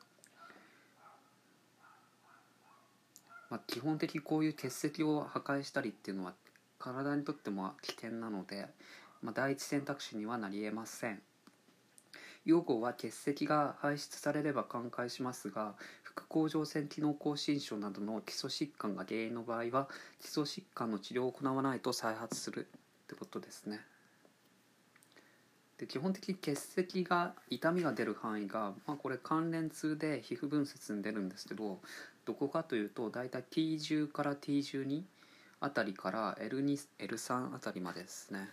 [3.49, 6.33] まあ、基本的にこういう結石を破壊したりっていうのは
[6.79, 8.67] 体にとっても危険なので、
[9.21, 11.21] まあ、第一選択肢にはなりえません。
[12.45, 15.75] 用語は結石が排出されれば寛解しますが
[16.13, 19.87] 副甲状腺機能亢進症などの基礎疾患が原因の場合は
[20.19, 23.79] 基礎疾患の治療を行わないと再発するってことですね
[25.77, 31.79] で基本的に結石が痛みが出る範囲が、まあ、これ関連痛で皮膚分節に出るんですけど
[32.25, 35.01] どこかというと大体 T10 から T12
[35.59, 38.49] あたりから L2、L3 あたりまでですね。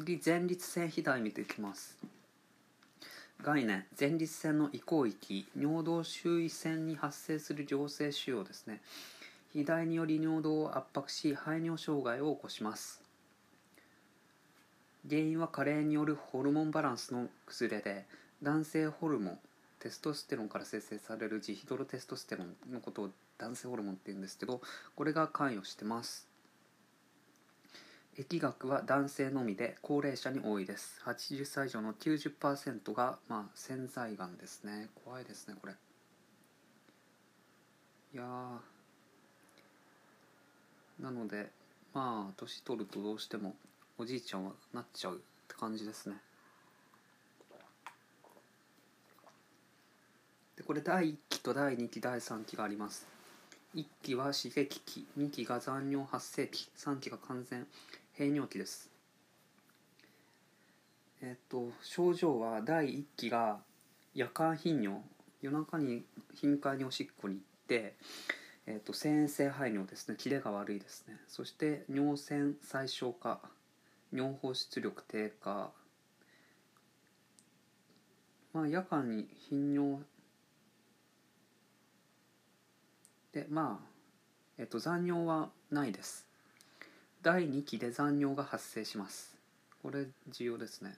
[0.00, 1.98] 次前立腺肥大見ていきます。
[3.42, 8.80] 概念前立腺の移行域尿道周囲腺に発生する良性腫瘍ですね。
[9.48, 13.02] 肥大により尿道を圧迫し排尿障害を起こします。
[15.08, 18.06] 原因は加齢によるホルモンバランスの崩れで
[18.40, 19.38] 男性ホルモン
[19.80, 24.60] テストステロンから生成されるジヒドロテストステロンのことを男性ホルモンって言うんですけど
[24.94, 26.27] これが関与してます。
[28.18, 31.00] 疫学は男性のみで高齢者に多いです。
[31.04, 34.88] 80歳以上の90%が、まあ、潜在がんですね。
[35.04, 35.74] 怖いですねこれ。
[38.12, 38.24] いや
[40.98, 41.50] なので
[41.94, 43.54] まあ年取るとどうしても
[43.98, 46.16] おじいちゃんはなっちゃうって感じですね。
[50.56, 53.06] でこれ第1期と第2期第3期があります。
[53.76, 57.66] 1期は刺激期2期が残尿発生期3期が完全
[58.18, 58.90] 閉尿期です。
[61.22, 63.60] えっと症状は第1期が
[64.12, 65.00] 夜間頻尿
[65.40, 66.02] 夜中に
[66.34, 67.94] 頻回におしっこに行って
[68.66, 70.16] えっと遷延性排尿ですね。
[70.18, 71.14] キレが悪いですね。
[71.28, 73.38] そして尿腺最小化
[74.12, 75.70] 尿放出力低下
[78.52, 80.02] まあ夜間に頻尿
[83.30, 83.88] でまあ
[84.58, 86.27] えっと残尿はないです。
[87.22, 89.36] 第2期で残尿が発生します。
[89.82, 90.94] これ重要ですね、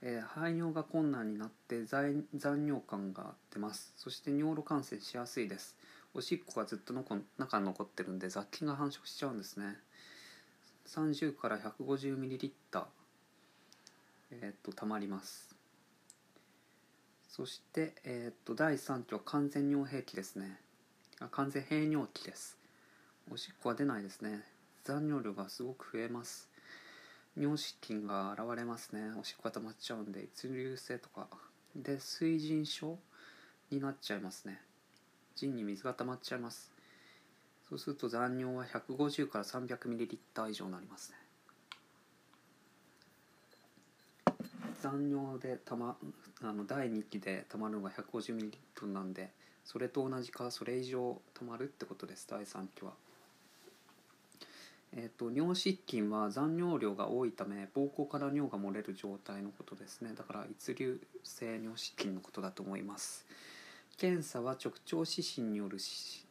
[0.00, 3.92] えー、排尿が困難になって残尿感が出ます。
[3.96, 5.74] そして尿路感染しやすいです。
[6.14, 9.76] おしっこがずっとのこ中に残ってるんで雑菌が繁殖しちゃうんですね。
[10.86, 12.50] 30から 150ml
[14.32, 15.56] えっ、とたまります。
[17.28, 20.60] そして、えー、と第3期は完全尿閉期ですね。
[21.18, 22.56] あ完全閉尿期です。
[23.32, 24.59] おしっこは出ないですね。
[24.90, 26.50] 残尿量がすごく増えます。
[27.36, 29.12] 尿失禁が現れますね。
[29.20, 31.28] おしっこが溜まっちゃうんで一流性とか。
[31.76, 32.98] で水腎症
[33.70, 34.60] になっちゃいますね。
[35.36, 36.72] 腎に水が溜まっちゃいます。
[37.68, 41.16] そうすると残尿は150から 300ml 以上になりますね。
[44.82, 45.96] 残尿でたま
[46.42, 49.30] あの第2期でたまるのが 150ml なんで
[49.64, 52.26] それと同じかそれ以上たまるってことです。
[52.28, 52.94] 第3期は。
[54.92, 60.12] えーと、尿失禁は残尿量が多いため膀胱から尿が漏れる状態のことですね。
[60.16, 63.24] だから一流性尿失禁のことだと思います。
[63.96, 65.78] 検査は直腸指針による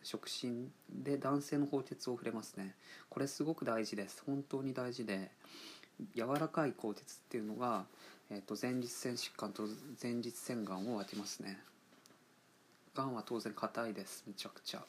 [0.02, 2.76] 触診で男性の放鉄を触れますね。
[3.10, 4.24] これすごく大事です。
[4.26, 5.32] 本当に大事で
[6.16, 7.86] 柔らかい鋼鉄っていうのが、
[8.30, 9.68] えーと、前立腺疾患と
[10.02, 11.60] 前立腺がんを分けますね。
[12.96, 14.24] がんは当然硬いです。
[14.28, 14.84] めちゃくちゃ。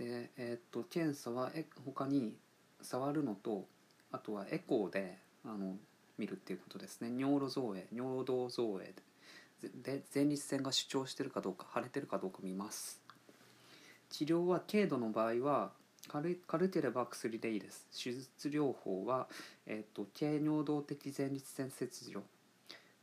[0.00, 2.34] で、えーと、検査はえ他に
[2.80, 3.66] 触るのと
[4.10, 5.76] あとはエコーであの
[6.16, 7.10] 見るっていうことですね。
[7.18, 8.94] 尿路造影尿道造影
[9.62, 12.98] で前立腺が主張してるかどうか腫れてるかどうか見ます。
[14.08, 15.70] 治療は軽度の場合は
[16.08, 17.86] 軽軽ければ薬でいいです。
[17.92, 19.28] 手術療法は、
[19.66, 22.22] えーと、軽尿道的前立腺切除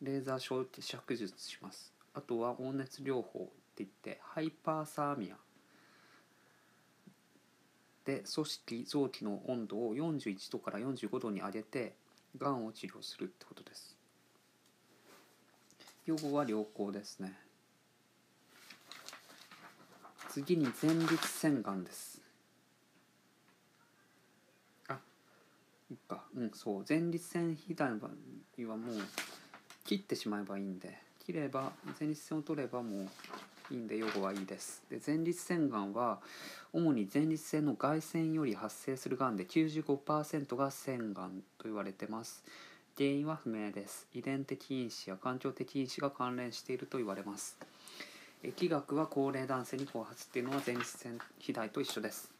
[0.01, 1.93] レーザー小灼術します。
[2.15, 5.46] あとは温熱療法っていってハイパーサーミア。
[8.07, 11.93] で組織臓器の温度を41度から45度に上げて
[12.37, 13.97] がんを治療するってことです。
[16.05, 17.33] 予後は良好ですね。
[20.29, 22.21] 次に前立腺がんです。
[24.87, 24.97] あ
[25.91, 26.23] いっか。
[26.33, 26.85] うんそう。
[26.87, 28.95] 前立腺肥大はもう
[29.83, 33.09] 切ってしまえばいいんで切れば前立腺を取ればもう
[33.71, 34.83] いいんで予後はいいです。
[34.89, 36.19] で前立腺がんは
[36.73, 42.43] 主に前立腺の外腺より発生するがんで95%が腺がんと言われてます。
[42.97, 44.07] 原因は不明です。
[44.13, 47.57] 遺伝的因子や環境的因子が関連していると言われます。
[48.43, 52.31] 疫学は高齢男性に後発っていうのは前立腺肥大と一緒です。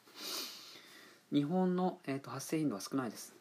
[1.31, 3.33] 日本の、えーと、発生頻度は少ないです。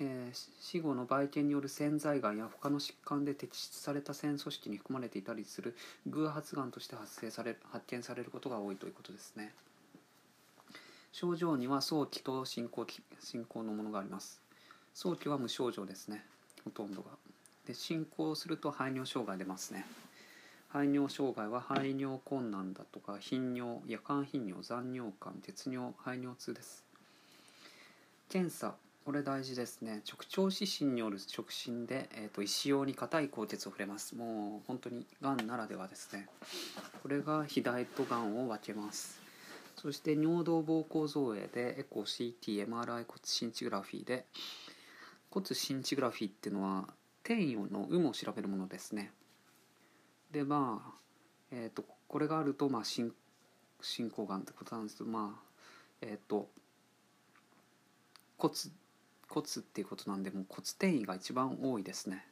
[0.00, 5.76] えー、死後のばい菌による潜在がんや他の疾患で摘出された腺組織に含まれていたりする
[6.06, 9.52] 偶発がんとして発生され発見されることが多いということですね。
[11.12, 12.86] 症状には早期と進行
[13.20, 14.40] 進行のものがあります。
[14.94, 16.24] 早期は無症状ですね。
[16.64, 17.10] ほとんどが。
[17.66, 19.84] で進行すると排尿障害出ますね。
[20.68, 26.84] 排尿障害は排尿困難だとか頻尿夜間頻尿残尿感鉄尿排尿痛です。
[28.28, 28.74] 検査
[29.10, 30.02] これ大事ですね。
[30.08, 34.14] 直腸指針による触診で、えーと、石用に硬い鋼鉄を触れます。
[34.14, 36.28] もう本当にがんならではですね。
[37.02, 39.20] これが肥大とがんを分けます。
[39.74, 44.26] そして尿道膀胱造影でエコ CT、MRI 骨シンチグラフィーで
[45.28, 46.86] 骨シンチグラフィーっていうのは
[47.24, 49.10] 転移の有無を調べるものですね。
[50.30, 50.92] でまあ
[51.50, 53.12] えっ、ー、とこれがあるとまあ進
[53.82, 55.42] 進行がんってことなんですけどまあ
[56.00, 56.48] えっ、ー、と
[58.38, 58.54] 骨
[59.30, 62.26] 骨っていうことなんでもう骨転移が一番多いですね。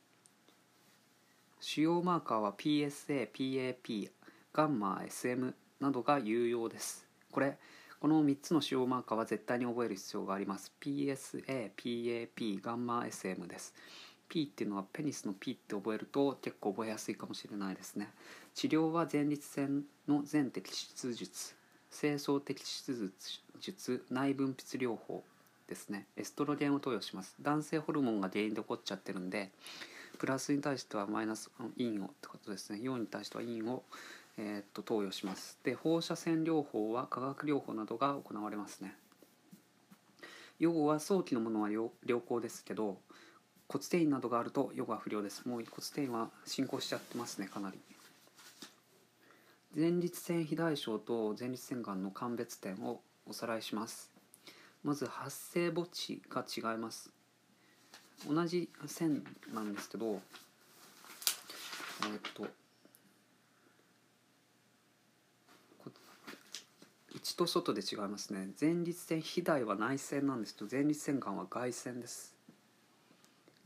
[1.60, 4.10] 主要マーカーは PSA、PAP、
[4.52, 7.06] ガンマ、SM などが有用です。
[7.30, 7.56] これ
[8.00, 10.72] この3つの主要マーカーは絶対に覚える必要があります。
[10.80, 13.74] PSA、PAP、ガンマ SM です。
[14.28, 18.10] P っていうのはペニスの P って覚えると結構覚えやすいかもしれないですね。
[18.54, 21.54] 治療は前立腺の全摘出術
[21.90, 23.12] 清掃摘出
[23.60, 25.24] 術内分泌療法。
[25.68, 27.36] ですねエストロゲンを投与します。
[27.40, 29.50] 男性ホルモンが原因で起こっちゃってるんで
[30.18, 32.80] プラスに対してはマイナスインをってことですね。
[32.82, 33.84] 陽に対してはインを
[34.40, 35.58] えー、っと投与します。
[35.64, 38.94] で放射線療法は化学療法などが行われますね。
[40.58, 41.90] 予後は早期のものは良
[42.20, 42.98] 好ですけど
[43.68, 45.46] 骨転移などがあると予後は不良です。
[45.46, 47.78] もう骨転移は進行しちゃってますねかなり。
[49.76, 54.17] 前立腺肥大症と前立腺がんの鑑別点をおさらいします。
[54.88, 57.10] まず発生墓地が違います。
[58.26, 59.22] 同じ線
[59.52, 62.46] なんですけどえー、っと
[67.14, 68.48] 内と外で違いますね。
[68.58, 72.34] 前立腺肥大は内腺なんですけど前立腺がんは外腺です。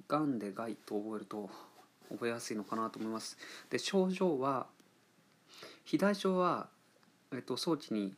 [0.09, 1.49] がんで害と覚えると
[2.11, 3.39] 覚えやすいのかなと思います。
[3.71, 4.67] で症状は
[5.85, 6.69] 肥大症は、
[7.33, 8.13] えっと、早期に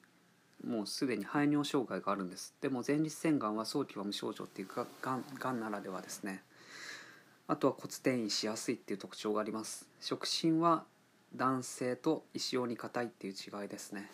[0.64, 2.54] もうすでに排尿障害があるんです。
[2.60, 6.42] でも前立腺がんは早期は無症状っていうかがんがんならではですね。
[7.46, 9.86] あとは骨転移しやすいっていう特徴があります。
[10.00, 10.84] 触診は
[11.36, 14.10] 男性と石用に硬いっていう違いですね。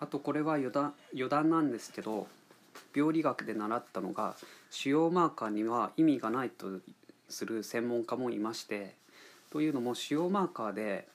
[0.00, 2.26] あとこれは余談余談なんですけど
[2.94, 4.36] 病理学で習ったのが
[4.70, 6.66] 主要マーカーには意味がないと
[7.28, 8.94] する専門家もいまして
[9.50, 11.06] というのも主要マーカーで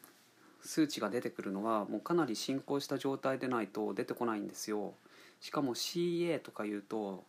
[0.62, 4.94] 数値が出てくるのはもうかなり進行した状態でないと出てこないんですよ。
[5.40, 7.24] しかも CA とかいうと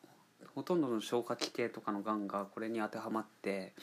[0.55, 3.74] ほとんどの消化器系とかのがんがこれに当てはまって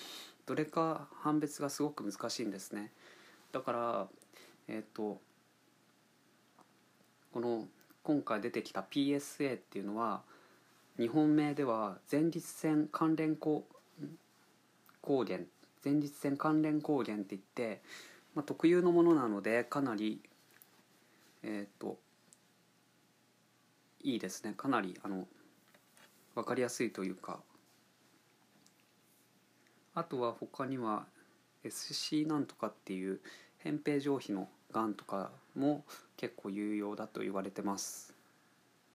[0.45, 2.91] どれか判別がすごく難しいんですね。
[3.51, 4.07] だから
[4.67, 5.19] えっ、ー、と
[7.33, 7.67] この
[8.03, 10.21] 今回出てきた PSA っていうのは
[10.97, 13.65] 日本名では前立腺関連抗
[15.01, 15.39] 抗原
[15.83, 17.81] 前立腺関連抗原って言って、
[18.33, 20.21] まあ、特有のものなのでかなり
[21.43, 21.97] えっ、と
[24.01, 25.27] いいですねかなりあの
[26.33, 27.39] 分かりやすいというか
[29.93, 31.05] あとは他には
[31.63, 33.19] SC なんとかっていう
[33.63, 35.83] 扁平上皮のがんとかも
[36.17, 38.14] 結構有用だと言われてます。